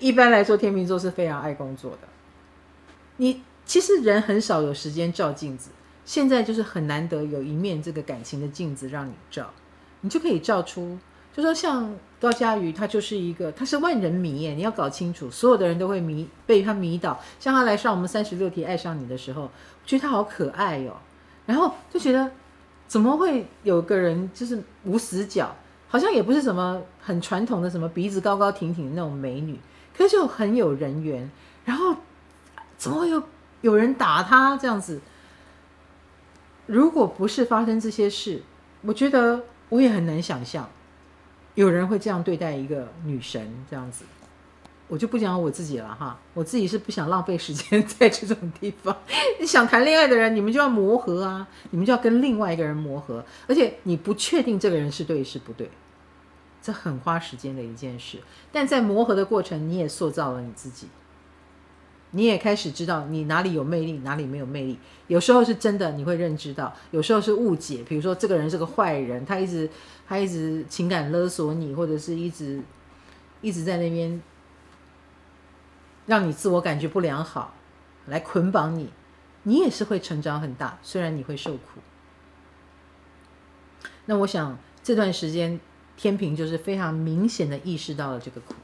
[0.00, 1.98] 一般来说，天秤座是非常爱工作的。
[3.18, 5.70] 你其实人很少有时间照镜子。
[6.04, 9.50] 现在就是很难得有一面这个感情的镜子让你照，
[10.00, 10.98] 你就可以照出，
[11.34, 17.18] 就说像高嘉瑜，他就是一个，他是万人迷耶，你要搞清楚，所有的人都会迷，被他迷倒。
[17.40, 19.50] 像他来上我们三十六题爱上你的时候，我
[19.86, 20.96] 觉得他好可爱哟、哦，
[21.46, 22.30] 然后就觉得
[22.86, 25.56] 怎么会有个人就是无死角，
[25.88, 29.58] 好像也不是什么很传统的什么鼻子高高挺挺的那种美女，
[29.96, 31.30] 可是就很有人缘，
[31.64, 31.96] 然后
[32.76, 33.22] 怎么会有
[33.62, 35.00] 有人打他这样子？
[36.66, 38.42] 如果不是发生这些事，
[38.82, 40.68] 我觉得我也很难想象，
[41.54, 44.04] 有人会这样对待一个女神这样子。
[44.88, 48.94] 我就不讲我自己了哈，我自己是不想浪费时间 在这种地方。
[49.40, 55.70] 你想谈恋爱的人，你们就要磨合啊，你们就要跟另外一个人磨合，而且你不确定这个人是对是不对，
[56.60, 58.18] 这很花时间的一件事。
[58.50, 60.88] 但在磨合的过程，你也塑造了你自己，
[62.12, 64.78] 你也开始知道你哪里有魅力，哪里没有魅力。
[65.08, 69.68] 有时候是真的，你会认知到；有时候是误解，比如说这个人是个坏人，他一直
[70.08, 72.62] 他一直情感勒索你，或者是一直
[73.40, 74.22] 一直在那边。
[76.04, 77.54] 让你自我感觉不良好，
[78.06, 78.90] 来捆绑你，
[79.44, 81.80] 你也是会成长很大，虽然你会受苦。
[84.06, 85.60] 那我想这段时间
[85.96, 88.54] 天平就是非常明显的意识到了这个苦，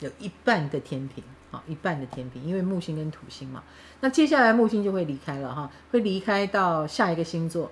[0.00, 3.62] 有一半的天平，好，一半的天平，因为木星跟土星嘛。
[4.00, 7.70] 那接下来木星就会离开了哈，会离开到下一个星座，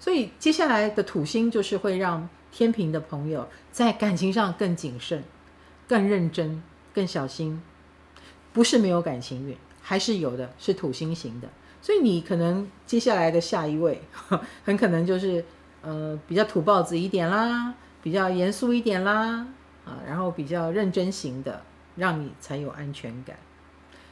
[0.00, 5.22] 所以接下来的土星就是会让天秤的朋友在感情上更谨慎、
[5.86, 6.62] 更认真、
[6.94, 7.60] 更小心。
[8.52, 11.48] 不是没有感情运，还是有的，是土星型的。
[11.80, 14.00] 所以你可能接下来的下一位，
[14.64, 15.44] 很可能就是
[15.82, 17.72] 呃比较土包子一点啦，
[18.02, 19.46] 比较严肃一点啦，
[19.84, 21.62] 啊，然后比较认真型的，
[21.98, 23.36] 让你才有安全感，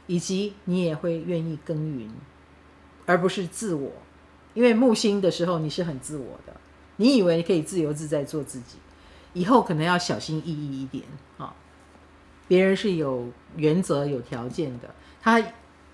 [0.06, 2.10] 以及你也会愿意耕耘，
[3.06, 3.92] 而不是自我。
[4.52, 6.52] 因为木星的时候你是很自我的，
[6.96, 8.78] 你以为你可以自由自在做自己，
[9.32, 11.04] 以后可能要小心翼翼一点
[11.38, 11.54] 啊。
[12.48, 15.42] 别人是有原则、有条件的，他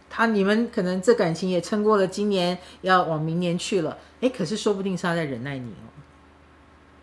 [0.09, 5.89] 他你们可能这感情也撑过了今年，要往明年去了，诶，可是说不定是他在忍耐你哦。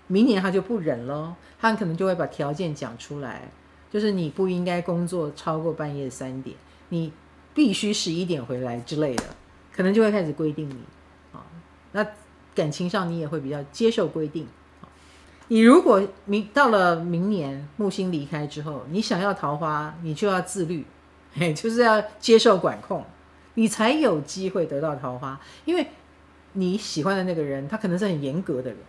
[0.08, 3.52] 明年他就不忍了，他可能就会把条件讲出来，
[3.92, 6.56] 就是你不应该工作超过半夜三点，
[6.90, 7.12] 你
[7.54, 9.24] 必须十一点回来之类的，
[9.74, 10.76] 可能就会开始规定你
[11.34, 11.44] 啊。
[11.92, 12.06] 那
[12.54, 14.48] 感情上你也会比较接受规定。
[15.48, 20.86] 你如果明到了明年木星离开之后，你想要桃花，你就要自律，
[21.34, 23.04] 嘿，就是要接受管控，
[23.56, 25.42] 你才有机会得到桃花。
[25.66, 25.88] 因为
[26.54, 28.80] 你喜欢的那个人，他可能是很严格的人，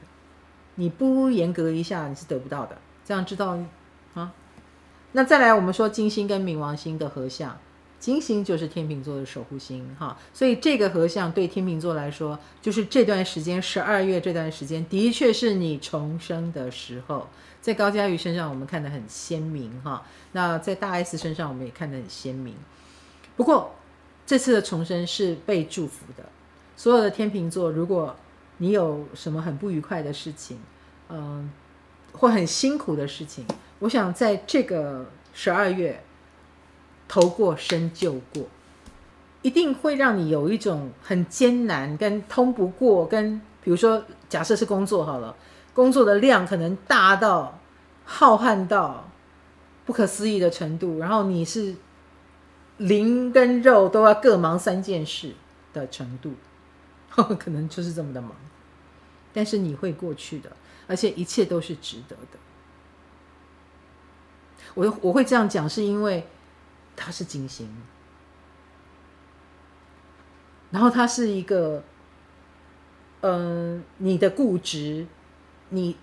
[0.74, 2.76] 你不严格一下，你是得不到的。
[3.06, 3.58] 这样知道
[4.12, 4.30] 啊？
[5.12, 7.58] 那再来，我们说金星跟冥王星的合相。
[7.98, 17.28] 金星就是天秤座的守护星，哈，所以这个合相对天秤座来说，就是这段时间十二月这段时间，的确是你重生的时候。
[17.60, 20.02] 在高嘉瑜身上，我们看得很鲜明，哈。
[20.32, 22.54] 那在大 S 身上，我们也看得很鲜明。
[23.36, 23.74] 不过
[24.24, 26.24] 这次的重生是被祝福的。
[26.76, 28.16] 所有的天秤座，如果
[28.56, 30.58] 你有什么很不愉快的事情，
[31.10, 31.52] 嗯，
[32.12, 33.44] 或很辛苦的事情，
[33.80, 36.02] 我想在这个十二月。
[37.12, 38.44] 头过身就过，
[39.42, 45.34] 一定会让你有一种很艰难、跟通不过、跟比如说，假设是工作好了，
[45.74, 47.58] 工作的量可能大到
[48.04, 49.10] 浩瀚到
[49.84, 51.74] 不可思议的程度，然后你是
[52.76, 55.32] 灵跟肉都要各忙三件事
[55.72, 56.34] 的程度，
[57.40, 58.30] 可能就是这么的忙，
[59.32, 60.52] 但是你会过去的，
[60.86, 62.38] 而且一切都是值得的。
[64.74, 66.26] 我我会这样讲，是因为。
[67.02, 67.66] 他是金星，
[70.70, 71.82] 然后他是一个，
[73.22, 75.06] 嗯、呃，你的固执，
[75.70, 75.96] 你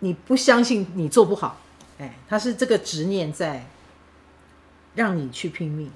[0.00, 1.60] 你不相信你做不好，
[1.98, 3.64] 哎，他是这个执念在
[4.96, 5.92] 让你去拼命，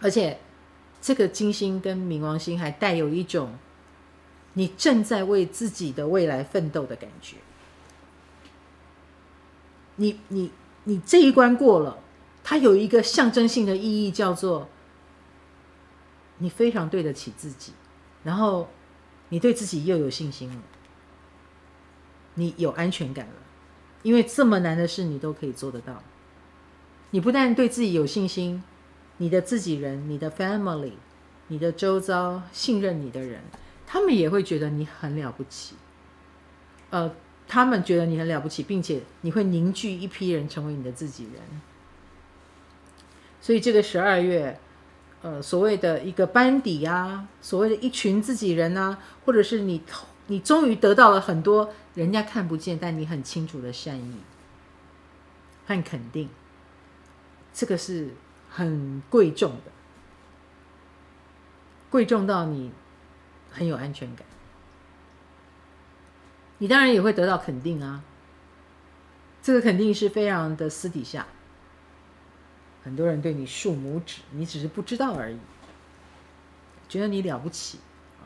[0.00, 0.38] 而且
[1.02, 3.52] 这个金星跟冥王星还带有一种
[4.54, 7.36] 你正在为自己的未来奋斗的感觉，
[9.98, 10.50] 你你
[10.84, 11.98] 你这一关过了。
[12.44, 14.70] 它有一个象征性的意义，叫做
[16.38, 17.74] 你非常对得起自己，
[18.24, 18.70] 然后
[19.28, 20.62] 你对自己又有信心了，
[22.34, 23.34] 你有安全感了，
[24.02, 26.02] 因为这么难的事你都可以做得到。
[27.10, 28.62] 你不但对自己有信心，
[29.18, 30.92] 你的自己人、你的 family、
[31.48, 33.42] 你的周遭信任你的人，
[33.86, 35.74] 他们也会觉得你很了不起。
[36.88, 37.14] 呃，
[37.48, 41.34] 他们觉得你很了不起，并且你会凝聚一批人成为你的自己人。
[43.40, 44.60] 所以这个十二月，
[45.22, 49.80] 呃，所谓的一个班底啊，所谓的一群自己人啊，或者是你，
[50.26, 54.16] 你终于得到了很多人家看不见但你很清楚的善意
[55.66, 56.28] 和肯定，
[57.54, 58.10] 这个是
[58.50, 59.72] 很贵重的，
[61.88, 62.70] 贵重到你
[63.50, 64.27] 很有安全感。
[66.58, 68.02] 你当然也会得到肯定啊，
[69.42, 71.26] 这个肯定是非常的私底下。
[72.82, 75.38] 很多人对你竖拇指，你只是不知道而已，
[76.88, 77.78] 觉得你了不起，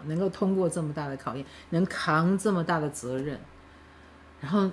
[0.04, 3.40] 能够通过这么大的考验，能扛这么大的责任，
[4.40, 4.70] 然后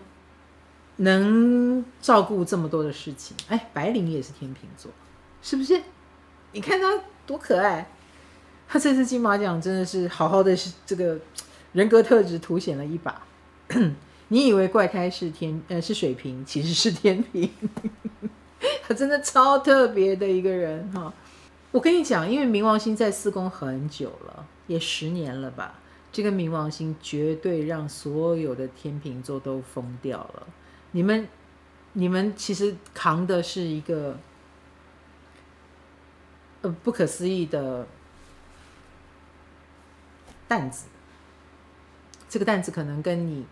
[0.97, 3.36] 能照顾这么多的事情。
[3.47, 4.91] 哎，白灵也是天秤座，
[5.41, 5.82] 是不是？
[6.51, 7.89] 你看他多可爱，
[8.68, 11.20] 他这次金马奖真的是好好的是，这个
[11.74, 13.24] 人格特质凸显了一把。
[14.30, 17.49] 你以为怪胎是天呃是水瓶，其实是天秤，
[18.84, 21.13] 他真的超特别的一个人哈。
[21.72, 25.80] 我跟你讲，因为冥王星在四宫很久了，也十年了吧。
[26.11, 30.47] 这个冥王星绝对让所有的天秤座都疯掉了。
[30.91, 31.28] 你们
[31.93, 34.17] 你们其实扛的是一个
[36.61, 37.88] 呃不可思议的
[40.47, 40.88] 担子，
[42.28, 43.45] 这个担子可能跟你。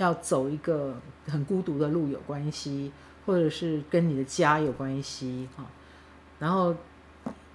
[0.00, 0.94] 要走一个
[1.26, 2.90] 很孤独的路有关系，
[3.26, 5.64] 或者是跟你的家有关系哈。
[6.38, 6.74] 然后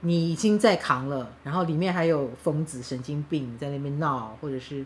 [0.02, 4.86] 你已经在扛了，然后里面还有疯子、神经病在那边闹，或者是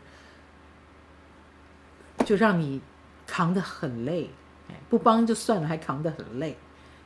[2.26, 2.80] 就让你
[3.28, 4.30] 扛得很累。
[4.88, 6.55] 不帮就算了，还扛得很累。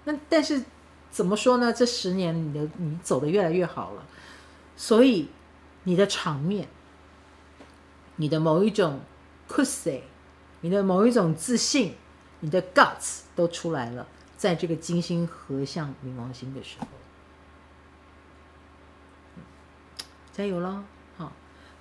[0.03, 0.61] 那但是
[1.09, 1.73] 怎么说呢？
[1.73, 4.05] 这十年你的你走得越来越好了，
[4.77, 5.29] 所以
[5.85, 6.67] 你的场面，
[8.17, 8.99] 你的某一种。
[10.63, 11.93] 你的某一种自信，
[12.39, 14.07] 你的 guts 都出来了，
[14.37, 16.87] 在这个金星合向冥王星的时候，
[20.31, 20.79] 加油喽！
[21.17, 21.33] 好，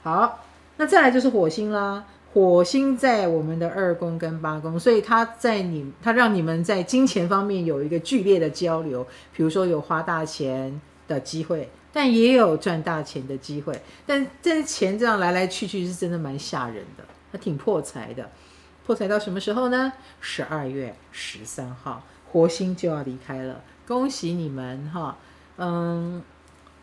[0.03, 0.45] 好，
[0.79, 2.05] 那再来就是火星啦。
[2.35, 13.81] 火星在我们的二宫跟八宫，所以它在你，它让你们在金钱方面有一个剧烈的交流，比如说有花大钱的机会，但也有赚大钱的机会。
[14.05, 18.29] 但这钱这样来来去去，是真的蛮吓人的，它挺破财的。
[18.85, 19.93] 破财到什么时候呢？
[20.21, 25.17] 十二月十三号，火星就要离开了，恭喜你们哈！
[25.57, 26.21] 嗯，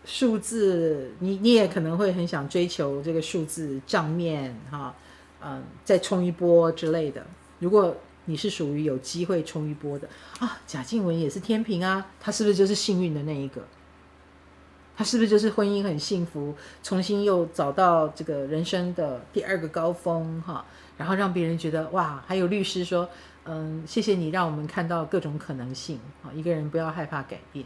[0.06, 4.96] 数字，你你也可能会很想追求这个数字账面哈，
[5.44, 7.26] 嗯，再冲一波之类的。
[7.60, 7.94] 如果
[8.26, 10.08] 你是属于有机会冲一波的
[10.40, 13.62] 啊，贾静雯也是天平啊，她是不是就是幸运的那一个？
[14.96, 20.66] 她是不是就是婚姻很幸福，重新又找到这个人生的第二个高峰哈？
[21.00, 23.10] 然后让别人觉得哇，还有律师说，
[23.46, 26.28] 嗯，谢谢你让我们看到各种可能性啊！
[26.36, 27.66] 一个人不要害怕改变。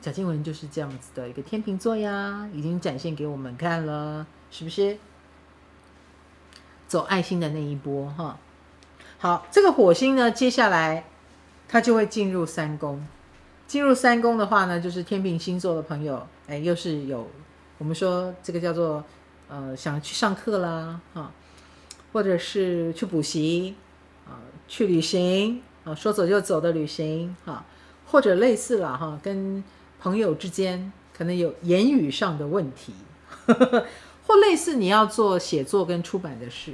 [0.00, 4.96] 贾静雯就是这样子的一个天秤座呀，已经展现给我们看了，是不是？
[6.88, 8.38] 走爱心的那一波哈。
[9.18, 11.04] 好，这个火星呢，接下来
[11.68, 13.06] 它就会进入三宫。
[13.66, 17.28] 进入三宫的话呢，就是天秤星座的朋友，哎，又是有
[17.76, 19.04] 我们说这个叫做
[19.48, 21.30] 呃，想去上课啦，哈。
[22.16, 23.74] 或者是去补习
[24.26, 27.62] 啊，去旅行啊，说走就走的旅行啊，
[28.06, 29.62] 或者类似了哈，跟
[30.00, 32.94] 朋友之间可能有言语上的问题，
[33.44, 33.86] 呵呵，
[34.26, 36.72] 或类似你要做写作跟出版的事，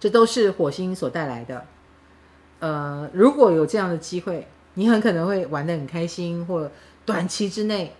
[0.00, 1.66] 这都是火星所带来的。
[2.60, 6.70] 呃，如果有这样的机会，你很可能会玩得很开心，或
[7.04, 7.94] 短期之内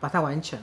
[0.00, 0.60] 把它完成，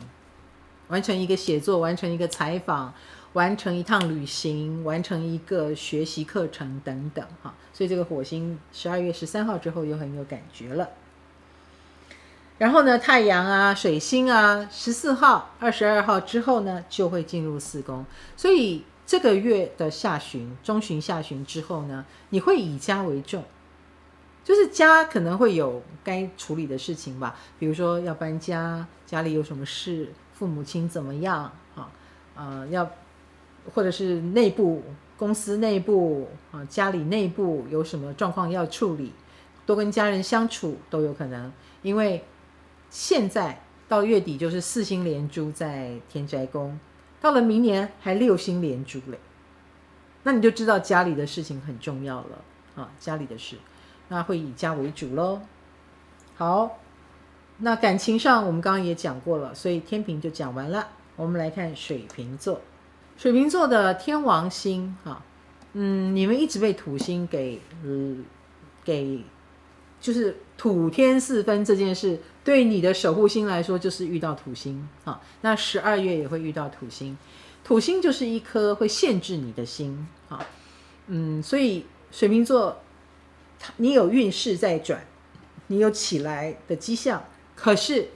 [0.90, 2.94] 完成一个写作，完成一个采访。
[3.34, 10.90] 完成一趟旅行，完成一个学习课程等等，哈，所以这个火星十二月十三号之后又很有感觉了。
[12.60, 18.06] 然后呢，太阳啊、水星啊，十四号、二十二号之后呢，就会进入四宫。
[18.38, 23.44] 所以这个月的下旬、中旬、下旬之后呢，你会以家为重，
[24.44, 31.90] 就是家可能会有该处理的事情吧，比如说要搬家，家里有什么事，父母亲怎么样，啊，
[32.36, 32.88] 呃，要。
[33.74, 34.84] 或者是内部
[35.18, 39.14] 公司内部啊，家里内部有什么状况要处理，
[39.66, 41.52] 多跟家人相处都有可能。
[41.82, 42.24] 因为
[42.90, 46.80] 现在到月底就是四星连珠在天宅宫，
[47.22, 49.20] 到了明年还六星连珠嘞，
[50.24, 52.44] 那你就知道家里的事情很重要了
[52.76, 53.58] 啊，家里的事，
[54.10, 55.42] 那会以家为主喽。
[56.36, 56.80] 好，
[57.58, 62.60] 那感情上我们刚刚也讲过了，所以天秤就讲完了，我们来看水瓶座。
[63.16, 65.24] 水瓶座的天王星，哈，
[65.74, 68.26] 嗯，你们一直被土星给，嗯，
[68.84, 69.24] 给，
[70.02, 77.18] 就是土天四分这件事，对你的守护星来说，就是遇到土星，哈，那十二月也会遇到土星，
[77.64, 80.46] 土星就是一颗会限制你的心，哈，
[81.08, 82.82] 嗯，所以水瓶座，
[83.78, 85.06] 你有运势在转，
[85.68, 87.24] 你有起来的迹象，
[87.56, 88.10] 可是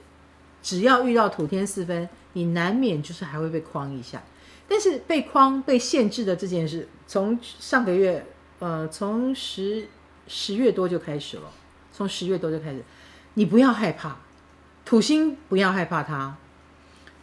[0.62, 4.22] 只要遇到土天四分，你难免就是还会被框一下。
[4.68, 8.26] 但是被框、被限制的这件事，从上个月，
[8.58, 9.88] 呃，从十
[10.26, 11.44] 十月多就开始了。
[11.90, 12.84] 从十月多就开始，
[13.34, 14.18] 你不要害怕，
[14.84, 16.36] 土星不要害怕它，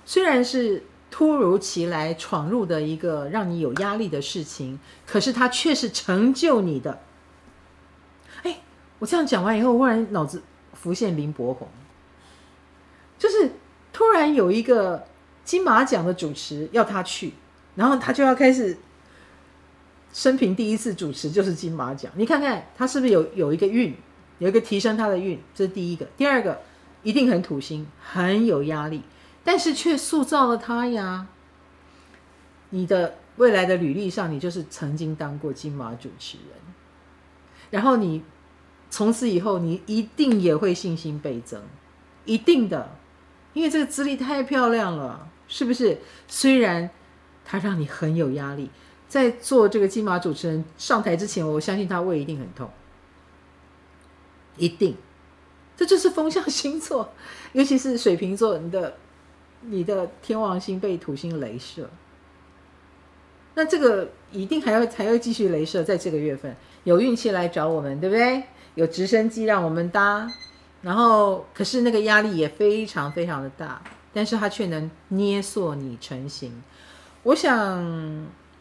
[0.04, 7.00] 虽然是突如其来闯入的一个让你有压力的事情，可是它却是成就你的。
[8.44, 8.60] 哎，
[9.00, 10.44] 我这样讲完以后，忽然脑子
[10.74, 11.70] 浮现林柏宏，
[13.18, 13.52] 就是
[13.94, 15.08] 突然有一个
[15.46, 17.32] 金马奖的主持要他去，
[17.76, 18.76] 然后他就要开始
[20.12, 23.96] 生平第一次主持就是金马奖，你看看他是不是有有一个运，
[24.40, 26.06] 有一个提升他的运，这是第一个。
[26.18, 26.62] 第二个
[27.04, 29.04] 一定很土星，很有压力。
[29.48, 31.28] 但是却塑造了他呀！
[32.72, 36.58] 你的未来的履历上，你就是曾经当过金马主持人，
[37.70, 38.24] 然后你
[38.90, 41.62] 从此以后，你一定也会信心倍增，
[42.26, 42.98] 一定的，
[43.54, 45.98] 因为这个资历太漂亮了，是不是？
[46.28, 46.90] 虽然
[47.44, 48.70] 他让你很有压力，
[49.08, 52.70] 在做这个金马主持人上台之前，我相信他胃一定很痛，
[54.58, 54.96] 一定，
[55.76, 57.14] 这就是风象星座，
[57.54, 58.98] 尤其是水瓶座，你的。
[59.68, 61.90] 你的天王星被土星雷射，
[63.56, 68.44] 那这个一定还要还要继续镭射，在这个月份有运气来找我们，对不对？
[68.76, 70.32] 有直升机让我们搭，
[70.84, 73.82] 然后可是那个压力也非常非常的大，
[74.16, 76.64] 但是它却能捏塑你成型。
[77.24, 77.54] 我想，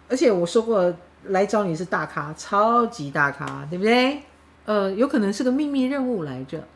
[0.09, 0.92] 而且我说过
[1.26, 4.20] 来找你是大咖，超级大咖，对不对？
[4.64, 6.66] 呃，有可能是个秘密任务来着，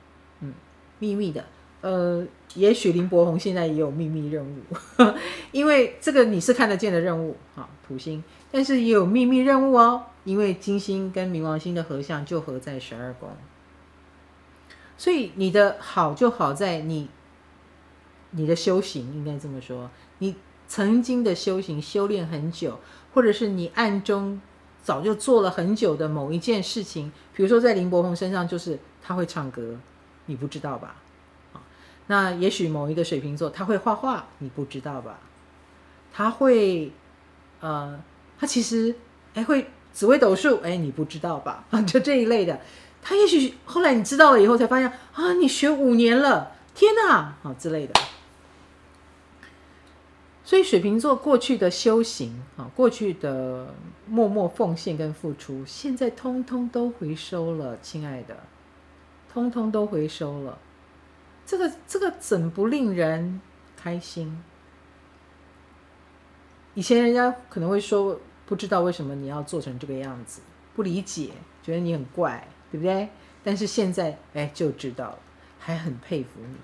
[0.41, 0.55] 嗯，
[1.01, 1.45] 秘密的。
[1.81, 4.59] 呃，也许林柏宏现在也有秘密任务，
[5.53, 13.29] 因为这个你是看得见的任务，哈，土星，但是也有秘密任务哦，因为金星跟冥王星的合相就合在十二宫，
[14.97, 17.09] 所以你的好就好在你，
[18.31, 22.79] 你的修行应该这么说，你曾经的修行修炼很久，
[23.15, 24.41] 或者是你暗中
[24.83, 29.77] 早就做了很久的某一件事情，比如说在林柏宏身上就是他会唱歌，
[30.27, 30.97] 你不知道吧？
[31.53, 31.61] 啊
[32.09, 35.19] 那也许某一个水瓶座他会画画，你不知道吧？
[36.13, 36.91] 他会，
[37.61, 37.99] 呃，
[38.39, 38.95] 他其实
[39.35, 41.65] 哎会紫微斗数，哎你不知道吧？
[41.71, 42.61] 啊 就这一类的，
[43.03, 47.95] 他也许后来你知道了以后才发现啊，你学五年了，天哪，啊之类的。
[50.49, 53.75] 所以水瓶座过去的修行啊，过去的
[54.07, 58.35] 默默奉献跟付出，现在通通都回收了，亲爱的，
[59.31, 60.57] 通通都回收了。
[61.45, 63.43] 这个这个怎不令人
[63.77, 64.43] 开心？
[66.73, 70.41] 以前人家可能会说，不知道为什么你要做成这个样子，
[70.75, 71.29] 不理解，
[71.63, 73.11] 觉得你很怪，对不对？
[73.45, 75.19] 但是现在哎就知道了，
[75.59, 76.57] 还很佩服你。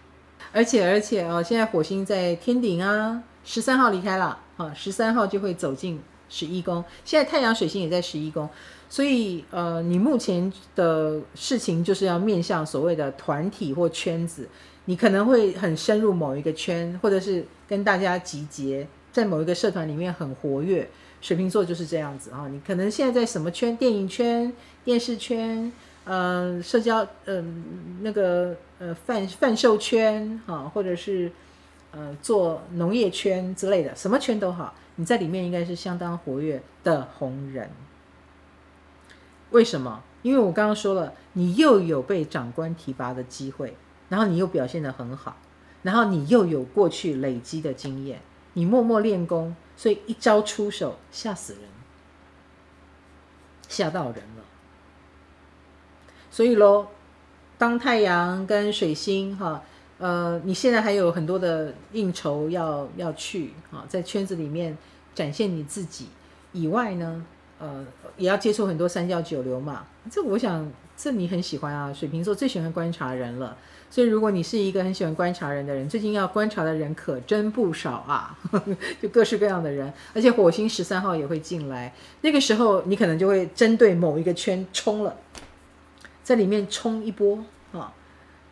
[0.55, 6.85] 而且而且啊，现在火星在天顶啊，十三号离开了啊，十三号就会走进十一宫。
[7.05, 8.49] 现在太阳水星也在十一宫。
[8.89, 14.49] 所以，呃，你目前的事情就是要面向所谓的团体或圈子，
[14.85, 20.89] 你可能会很深入某一个圈，或者是跟大家集结在某一个社团里面很活跃。
[21.21, 23.75] 水瓶座就是这样子啊，你可能现在在什么圈？
[23.77, 24.53] 电影圈、
[24.85, 25.73] 电视圈，
[26.05, 27.65] 呃，社交，嗯、
[28.03, 31.33] 那个呃贩贩售圈啊，或者是
[31.95, 37.71] 呃做农业圈之类的，什么圈都好，你在里面应该是相当活跃的红人。
[39.51, 40.03] 为什么？
[40.23, 43.77] 因为我刚刚说了，你又有被长官提拔的机会，
[44.09, 45.37] 然后你又表现得很好，
[45.83, 48.21] 然后你又有过去累积的经验，
[48.55, 51.63] 你默默练功，所以一招出手吓死人，
[53.69, 54.45] 吓到人了。
[56.31, 56.89] 所以喽，
[57.59, 59.63] 当太阳跟水星哈，
[59.99, 64.77] 呃，你现在还有很多的应酬要要去啊，在圈子里面
[65.15, 66.09] 展现你自己
[66.53, 67.25] 以外呢，
[67.61, 67.87] 呃，
[68.17, 73.57] 也要接触很多三教九流嘛，这我想这你很喜欢啊，水瓶座最喜欢观察人了。
[73.89, 85.17] 所以如果你是一个很喜欢观察人的人，最近要观察的人可真不少啊，呵呵，就各式各样的人，而且火星十三号也会进来，那个时候你可能就会针对某一个圈冲了，
[86.25, 87.95] 在里面冲一波啊，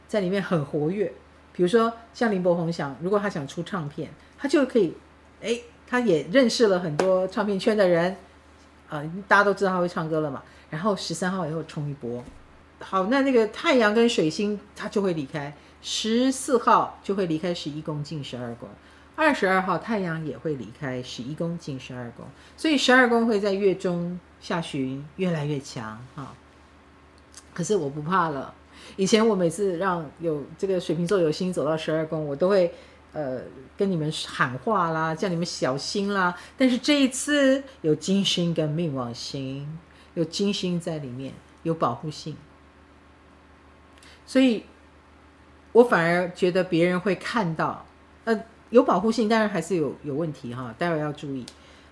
[0.07, 1.13] 在里面很活跃。
[1.53, 4.95] 比如说像林柏宏想，如果他想出唱片，他就可以，
[5.43, 8.17] 哎，他也认识了很多唱片圈的人。
[8.89, 12.23] 呃，大家都知道他会唱歌了嘛，然后十三号以后冲一波，
[12.79, 18.69] 好，那那个太阳跟水星他就会离开，十四号就会离开十一宫进十二宫，
[19.17, 26.35] 二十二号太阳也会离开十一宫进十二宫，所以十二宫会在月中下旬越来越强哈。
[27.55, 28.53] 可是我不怕了，
[28.97, 32.73] 以前我每次让有这个水瓶座有星走到十二宫，我都会。
[33.15, 33.43] 呃，
[33.77, 36.35] 跟你们喊话啦，叫你们小心啦。
[36.57, 39.79] 但是这一次有金星跟冥王星，
[40.15, 42.35] 有金星在里面，有保护性，
[44.25, 44.65] 所以
[45.73, 47.85] 我反而觉得别人会看到。
[48.25, 51.45] 呃，有保护性，但是还是有有问题哈，待会要注意。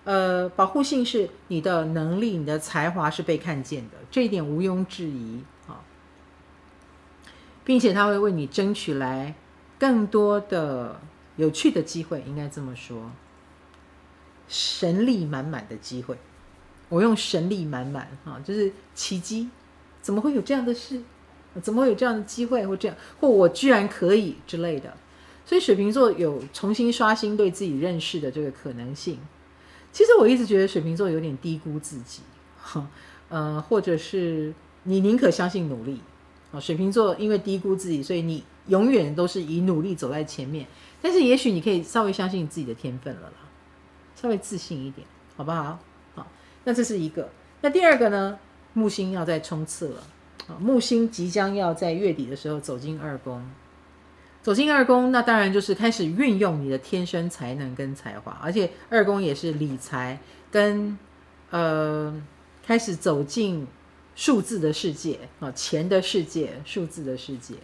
[0.03, 5.43] 呃，保护性是你的能力、你的才华是被看见的，这一点毋庸置疑，
[7.63, 9.35] 并且他会为你争取来
[9.79, 10.99] 更多的
[11.35, 13.11] 有趣的机会，应该这么说，
[14.47, 16.17] 神力满满的机会。
[16.89, 19.49] 我用神力满满哈，就是奇迹，
[20.01, 21.01] 怎么会有这样的事？
[21.61, 22.65] 怎么会有这样的机会？
[22.65, 24.95] 或这样，或我居然可以之类的。
[25.45, 29.19] 所以水瓶座有重新刷新对自己认识的这个可能性。
[29.91, 32.21] 其实我一直觉得水瓶座有点低估自己，
[32.57, 32.87] 哈，
[33.29, 35.99] 呃，或者是你宁可相信努力
[36.51, 36.59] 啊。
[36.59, 40.67] 水瓶座因为低估自己，所以你永远都是以努力走在前面。
[41.01, 43.49] 但是也许你可以稍微相信自己的天分了啦，
[44.15, 45.05] 稍微自信一点，
[45.35, 45.79] 好不好？
[46.15, 46.27] 好，
[46.63, 47.29] 那这是一个。
[47.61, 48.37] 那第二个呢？
[48.73, 50.03] 木星要再冲刺了
[50.47, 50.55] 啊。
[50.57, 53.43] 木星即将要在月底的时候走进二宫，
[54.41, 60.17] 走进二宫，那当然就是开始运用你的天生才能跟才华，而且二宫也是理财
[60.49, 60.97] 跟
[61.49, 62.15] 呃
[62.65, 63.67] 开始走进
[64.21, 67.55] 数字的世界啊，钱的世界，数字的世界。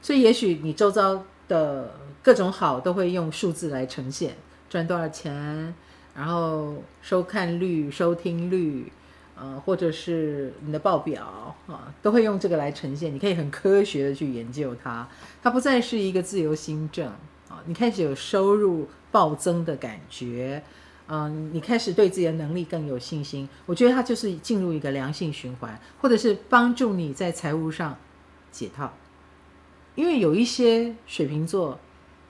[0.00, 4.36] 所以也许你周遭的各种好都会用数字来呈现，
[4.70, 5.74] 赚多少钱，
[6.14, 8.92] 然后收看率、收听率。
[9.40, 13.12] 呃，或者是你的报表啊，都会用这个来呈现。
[13.12, 15.08] 你可以很科学的去研究它，
[15.42, 17.06] 它不再是一个自由新政
[17.48, 17.62] 啊。
[17.66, 20.62] 你开始有收入暴增的感觉，
[21.08, 23.48] 嗯，你开始对自己的能力更有信心。
[23.66, 27.96] 我觉得它就是进入一个良性循环，或者是帮助你在财务上
[28.52, 28.92] 解套。
[29.94, 31.80] 因为有一些水瓶座，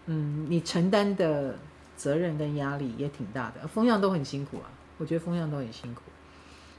[0.06, 1.58] 嗯，你承担的
[1.96, 4.70] 责任跟压力也挺大的，风象都很辛苦啊。
[4.96, 6.02] 我觉得风象都很辛苦。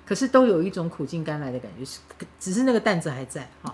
[0.06, 2.00] 可是都有一种苦尽甘来的感觉，是
[2.40, 3.74] 只是那个担子还在哈。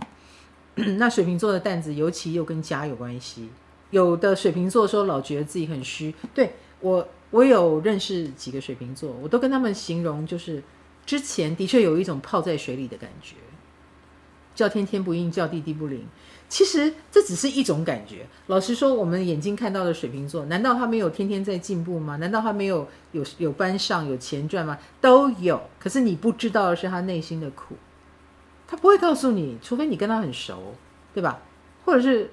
[0.97, 3.49] 那水瓶座的担子，尤其又跟家有关系。
[3.91, 10.63] 有的水瓶座说老觉得自己很虚，对，我，我有认识几个水瓶座，我都跟他们形容，就是
[11.05, 13.35] 之前的确有一种泡在水里的感觉，
[14.55, 16.07] 叫天天不应，叫地地不灵。
[16.47, 18.25] 其实这只是一种感觉。
[18.47, 22.15] 老实说，我们眼睛看到的水瓶座，难道他没有天天在进步吗？
[22.15, 24.77] 难道他没有有有班上有钱赚吗？
[25.01, 25.61] 都有。
[25.77, 27.75] 可是你不知道的是他内心的苦，
[28.65, 30.73] 他不会告诉你，除非你跟他很熟，
[31.13, 31.41] 对吧？
[31.83, 32.31] 或者是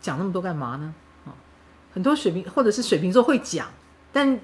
[0.00, 0.94] 讲那么多干嘛呢？
[1.26, 1.36] 啊，
[1.92, 3.68] 很多水瓶或者是水瓶座会讲，
[4.14, 4.40] 但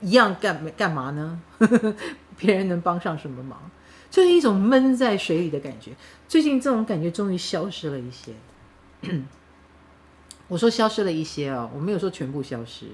[0.00, 1.40] 一样干干嘛呢？
[2.38, 3.70] 别人能帮上什么忙？
[4.10, 5.92] 就是一种闷在水里的感觉。
[6.26, 8.32] 最近这种感觉终于消失了一些。
[10.48, 12.86] 我说消失了一些哦，我没有说全部消失。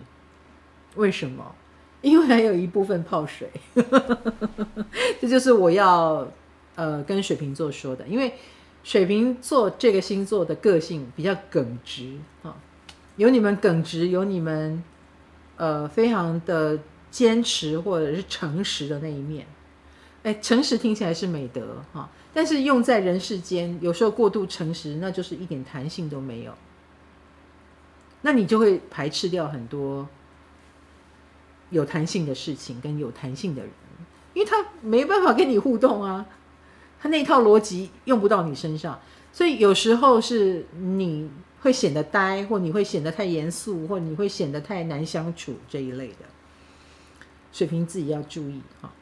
[0.97, 1.55] 为什么？
[2.03, 3.49] 因为还有一部分泡水。
[5.23, 6.27] 这就是我要
[6.75, 8.05] 呃跟水瓶座说的。
[8.09, 8.35] 因为
[8.83, 12.57] 水瓶座这个星座的个性比较耿直啊，
[13.17, 14.83] 有你们耿直，有你们
[15.57, 16.79] 呃非常的
[17.11, 19.47] 坚持或者是诚实的那一面。
[20.23, 26.55] 哎，诚实听起来是美德哈，但是用在人世间，有时候过度诚实，那就是一点弹性都没有。
[28.23, 30.09] 那你就会排斥掉很多
[31.69, 33.71] 有弹性的事情跟有弹性的人，
[34.33, 36.25] 因为他没办法跟你互动啊，
[36.99, 38.99] 他那套逻辑用不到你身上，
[39.31, 41.29] 所以有时候是你
[41.65, 46.17] 会显得呆，或你会显得太严肃，或你会显得太难相处这一类的。
[47.53, 48.93] 水瓶自己要注意哈。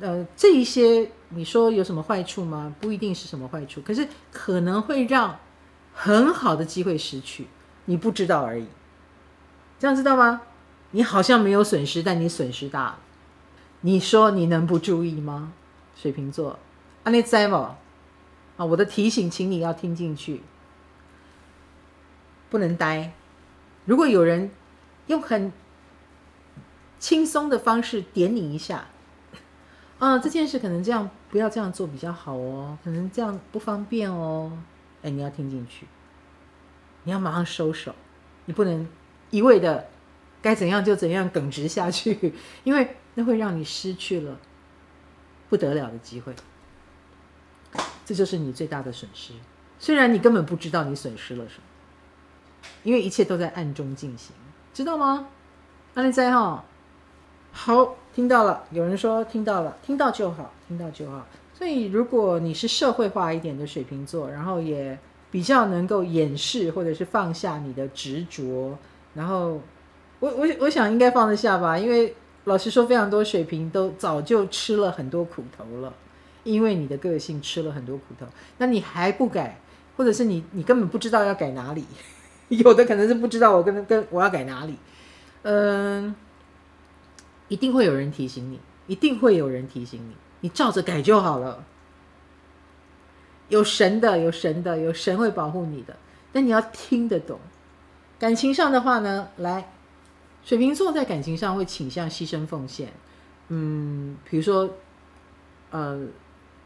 [0.00, 2.74] 呃，这一些你说有什么坏处吗？
[2.80, 5.38] 不一定是什么坏处，可是可能会让
[5.94, 7.46] 很好的机会失去，
[7.84, 8.66] 你不知道而已。
[9.78, 10.42] 这样知道吗？
[10.90, 12.98] 你好像没有损失，但你损失大了。
[13.82, 15.52] 你说你能不注意吗？
[15.94, 16.58] 水瓶座，
[17.04, 17.76] 啊，你在吗？
[18.56, 20.42] 啊，我的提醒，请你要听进去，
[22.50, 23.12] 不能呆。
[23.84, 24.50] 如果有人
[25.06, 25.52] 用很
[26.98, 28.86] 轻松的方式点你一下。
[29.98, 34.56] 啊，这件事可能这样，不要这样做比较好哦，可能这样不方便哦。
[35.02, 35.86] 哎，你要听进去，
[37.02, 37.92] 你要马上收手，
[38.44, 38.86] 你不能
[39.30, 39.88] 一味的
[40.40, 44.38] 该怎样就怎样耿直下去， 因为那会让你失去了
[45.48, 46.32] 不得了的机会，
[48.06, 49.32] 这就是你最大的损失。
[49.80, 51.62] 虽然你根本不知道你损失了什么，
[52.82, 54.34] 因为一切都在暗中进行，
[54.72, 55.28] 知道吗？
[55.94, 56.64] 阿里在哈，
[57.52, 57.96] 好。
[58.14, 61.24] 听到了，有人说听到了，听到就好，听到就好。
[61.54, 64.98] 所以，如果你是社会化一点的水瓶座，然后也
[65.30, 68.76] 比较能够掩饰或者是放下你的执着，
[69.14, 69.60] 然后
[70.18, 72.12] 我我我想应该放得下吧，因为
[72.44, 75.94] 老实说，非常多水瓶都早就吃了很多苦头了，
[76.42, 78.26] 因为你的个性吃了很多苦头，
[78.56, 79.60] 那你还不改，
[79.96, 81.84] 或者是你你根本不知道要改哪里，
[82.48, 84.76] 有的可能是不知道我跟跟我要改哪里，
[85.42, 86.14] 嗯，
[87.48, 91.64] 一定会有人提醒你，一定会有人提醒你，你照着改就好了。
[93.48, 95.96] 有神的，有神的，有神会保护你的，
[96.32, 97.40] 但你要听得懂。
[98.18, 99.70] 感情上的话呢，来，
[100.44, 102.92] 水瓶座在感情上会倾向牺牲奉献，
[103.48, 104.68] 嗯，比如说，
[105.70, 105.98] 呃，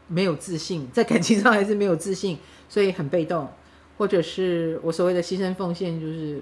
[0.07, 2.37] 没有自信，在感情上还是没有自信，
[2.67, 3.49] 所以很被动，
[3.97, 6.41] 或者是我所谓的牺牲奉献，就是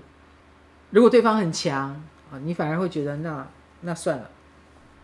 [0.89, 1.89] 如果对方很强
[2.31, 3.47] 啊，你反而会觉得那
[3.81, 4.25] 那算了；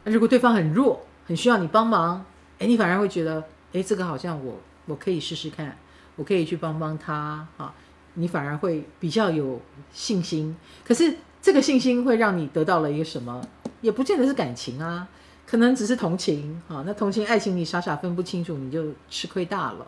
[0.04, 2.26] 那如果对方很弱，很需要你帮忙，
[2.60, 3.44] 哎，你反而会觉得，
[3.74, 5.78] 哎，这个好像我我可以试试看，
[6.16, 7.74] 我可以去帮帮他啊。
[8.20, 9.62] 你反而会比较有
[9.92, 13.40] 信心，可是这个信心会让你得到了一个什么？
[13.82, 15.08] 也不见得是感情啊，
[15.46, 16.84] 可能只是同情啊。
[16.84, 19.86] 那同情、爱情你傻傻分不清楚，你就吃亏大了。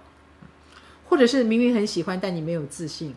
[1.09, 3.15] 或者是明明很喜欢，但你没有自信，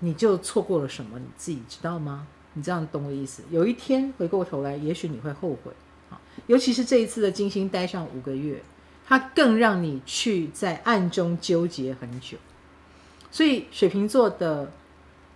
[0.00, 1.18] 你就错过了什么？
[1.18, 2.26] 你自己知道吗？
[2.54, 3.44] 你这样懂我意思？
[3.50, 5.72] 有一天回过头来，也许你会后悔
[6.10, 6.20] 啊。
[6.48, 8.60] 尤其是这一次的金星待上五个月，
[9.06, 12.36] 它更让你去在暗中纠结很久。
[13.30, 14.72] 所以水瓶座的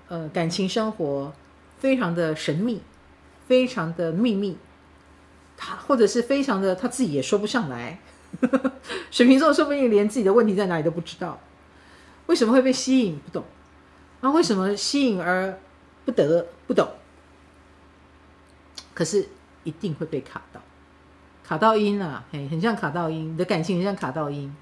[0.09, 1.33] 呃感情生活
[1.79, 2.83] 非常的神秘，
[3.47, 4.57] 非常的秘密，
[5.57, 8.01] 他或者是非常的他自己也说不上来。
[9.11, 11.41] 水瓶座说不定连自己的问题在哪里都不知道，
[12.27, 13.19] 为什么会被吸引？
[13.19, 13.45] 不懂，
[14.21, 15.59] 啊为什么吸引而
[16.05, 16.47] 不得？
[16.67, 16.89] 不懂，
[18.93, 19.29] 可是
[19.63, 20.61] 一定会被卡到，
[21.45, 24.55] 卡到音啊，嘿，很像卡到音，你的感情很像卡到音。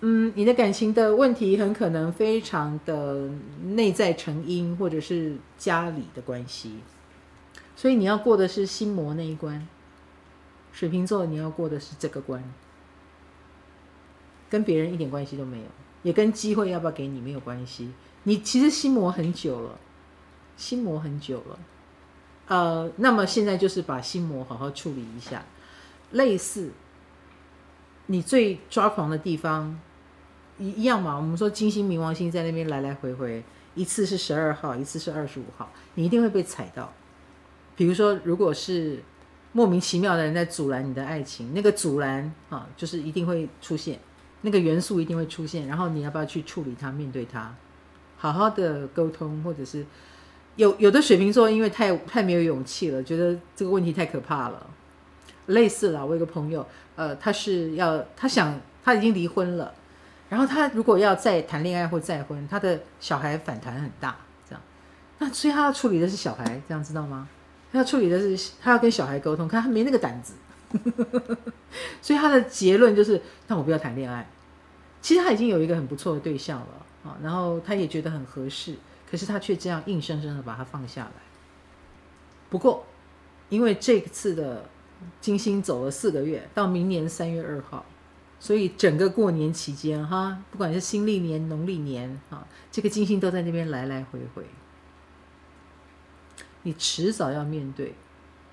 [0.00, 3.28] 嗯，你的感情的问题很可能非常的
[3.74, 6.78] 内在成因，或者是家里的关系，
[7.74, 9.66] 所以你要过的是心魔那一关。
[10.78, 12.40] 水瓶座，你要过的是这个关，
[14.48, 15.64] 跟别人一点关系都没有，
[16.04, 17.90] 也跟机会要不要给你没有关系。
[18.22, 19.76] 你其实心魔很久了，
[20.56, 21.58] 心魔很久了，
[22.46, 25.44] 呃，那么现在就是把心魔好好处理一下，
[26.12, 26.70] 类似
[28.06, 29.80] 你最抓狂的地方。
[30.58, 33.42] 一一样嘛，我们说金星、冥王星在那边来来回回，
[33.74, 36.92] 一次是十二号，一次是二十五号，你一定会被踩到。
[37.74, 39.02] 比如说，如果是
[39.58, 43.98] 莫名其妙的人在阻拦你的爱情，那个阻拦啊，就是一定会出现，
[44.42, 45.66] 那个元素一定会出现。
[45.66, 47.52] 然后你要不要去处理它、面对它，
[48.16, 49.84] 好好的沟通，或者是
[50.54, 54.64] 有有的水瓶座因为太太没有勇气了，觉得这个问题太可怕了。
[55.46, 56.64] 类似了，我有个朋友，
[56.94, 59.74] 呃，他是要他想他已经离婚了。
[60.28, 64.16] 然后他如果要再谈恋爱或再婚，他的小孩反弹很大，
[64.48, 64.62] 这样，
[65.18, 67.28] 那所以他要处理的是小孩，这样知道吗？
[67.72, 70.34] 他要处理的是他要跟小孩沟通，看他没那个胆子，
[72.00, 74.28] 所以他的结论就是，那我不要谈恋爱。
[75.00, 76.66] 其实他已经有一个很不错的对象了
[77.04, 78.74] 啊，然后他也觉得很合适，
[79.10, 81.12] 可是他却这样硬生生的把他放下来。
[82.50, 82.84] 不过，
[83.48, 84.68] 因为这次的
[85.20, 87.84] 金星走了四个月，到明年三月二号。
[88.40, 94.44] 所以整个过年期间，哈，不管是新历年、农历年，啊，这个金星都在那边来来回回。
[96.62, 97.94] 你迟早要面对，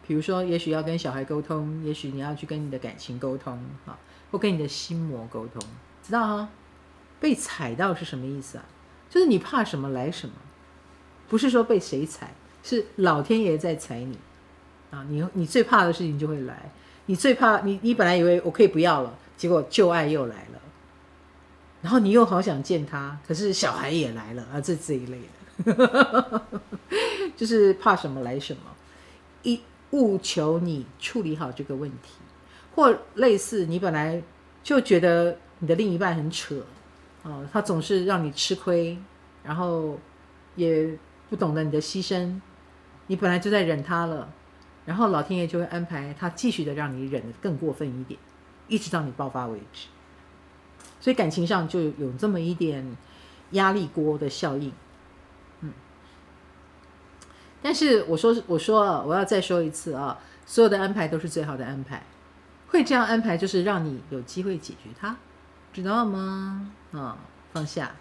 [0.07, 3.97] 比如说，也许要跟小孩沟通，也许你要去跟你的感情沟通，啊，
[4.31, 5.61] 或跟你的心魔沟通，
[6.03, 6.49] 知道哈？
[7.19, 8.65] 被踩到是什么意思啊？
[9.09, 10.33] 就是你怕什么来什么，
[11.27, 12.33] 不是说被谁踩，
[12.63, 14.17] 是老天爷在踩你，
[14.91, 16.71] 啊，你你最怕的事情就会来，
[17.07, 19.13] 你最怕你你本来以为我可以不要了。
[19.37, 20.61] 结果旧爱又来了，
[21.81, 25.27] 然后你又好想见他，可是小孩也来了啊，这这一类的，
[27.35, 28.61] 就是怕什么来什么，
[29.43, 29.61] 一
[29.91, 32.13] 务求你处理好这个问题，
[32.75, 34.21] 或类似你本来
[34.63, 36.65] 就觉得你的另一半很扯，
[37.23, 38.97] 哦，他总是让你吃亏，
[39.43, 39.99] 然后
[40.55, 40.97] 也
[41.29, 42.39] 不懂得你的牺牲，
[43.07, 44.29] 你本来就在忍他了，
[44.85, 48.19] 然后老天爷就会安排他继续的让你忍得更过分一点。
[48.67, 49.87] 一直到你爆发为止，
[50.99, 52.97] 所以感情上就有这么一点
[53.51, 54.71] 压力锅的效应，
[57.65, 62.03] 但是我说，我说，我要再说一次啊，所有的安排都是最好的安排，
[62.67, 65.15] 会这样安排就是让你有机会解决它，
[65.73, 66.71] 知道吗？
[66.91, 67.17] 啊，
[67.51, 67.91] 放下。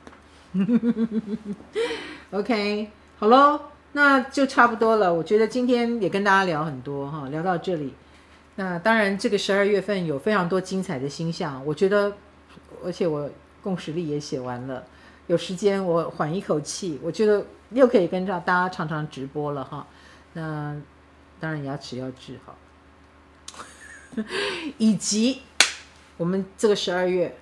[2.31, 3.59] OK，好喽，
[3.93, 5.15] 那就差不多了。
[5.15, 7.95] 我觉得今天也跟大家聊很多哈，聊到这里。
[8.57, 12.13] 那当然，这个十二月份有非常多精彩的星象，我觉得，
[12.85, 13.31] 而且我
[13.63, 14.85] 共识力也写完了，
[15.27, 17.43] 有时间我缓一口气，我觉得
[17.75, 19.87] 又可以跟着大家常常直播了哈。
[20.33, 20.75] 那
[21.39, 22.57] 当然牙齿要治好，
[24.79, 25.43] 以及
[26.17, 27.37] 我们这个十二月，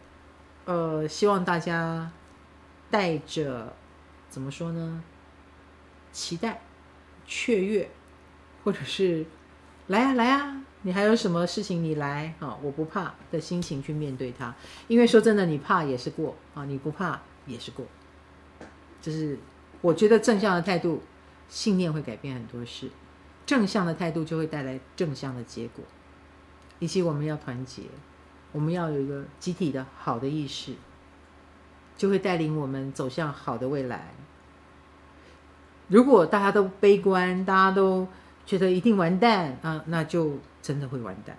[0.64, 2.10] 呃，希望大家
[2.90, 3.72] 带着
[4.28, 5.02] 怎么说呢？
[6.10, 6.60] 期待、
[7.26, 7.88] 雀跃，
[8.64, 9.24] 或者是
[9.86, 14.54] 来啊来啊，你还有什么事情你来啊，我不怕的心情去面对它。
[14.88, 17.86] 因为说真的，你怕也是过啊，你不怕也是过。
[19.00, 19.38] 就是
[19.82, 21.02] 我觉得正向的态度，
[21.48, 22.88] 信念会改变很多事，
[23.44, 25.84] 正向的态度就会带来正向的结果。
[26.78, 27.82] 以及我们要团结，
[28.50, 30.74] 我们要有一个集体的好的意识，
[31.96, 34.14] 就会带领我们走向好的未来。
[35.86, 38.08] 如果大家都悲观，大家都
[38.44, 41.36] 觉得一定完蛋啊，那就真的会完蛋。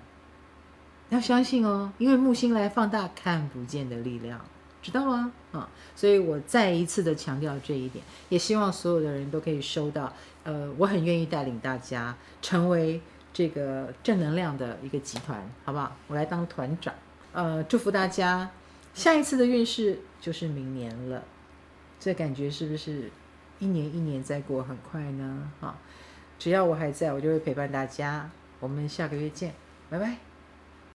[1.10, 4.40] 要相信哦，因为木星来放大看不见的力量，
[4.82, 5.34] 知道吗？
[5.54, 10.12] 啊，所以我再一次的强调这一点，也希望所有的人都可以收到。
[10.44, 13.00] 呃，我很愿意带领大家成为
[13.32, 15.96] 这个正能量的一个集团，好不好？
[16.08, 16.94] 我来当团长。
[17.32, 18.52] 呃，祝福大家，
[18.94, 21.24] 下一次的运势就是明年了。
[22.00, 23.10] 这感觉是不是？
[23.60, 25.50] 一年一年在过，很快呢。
[25.62, 25.78] 好，
[26.38, 28.30] 只要我还在，我就会陪伴大家。
[28.60, 29.54] 我们下个月见，
[29.90, 30.33] 拜拜。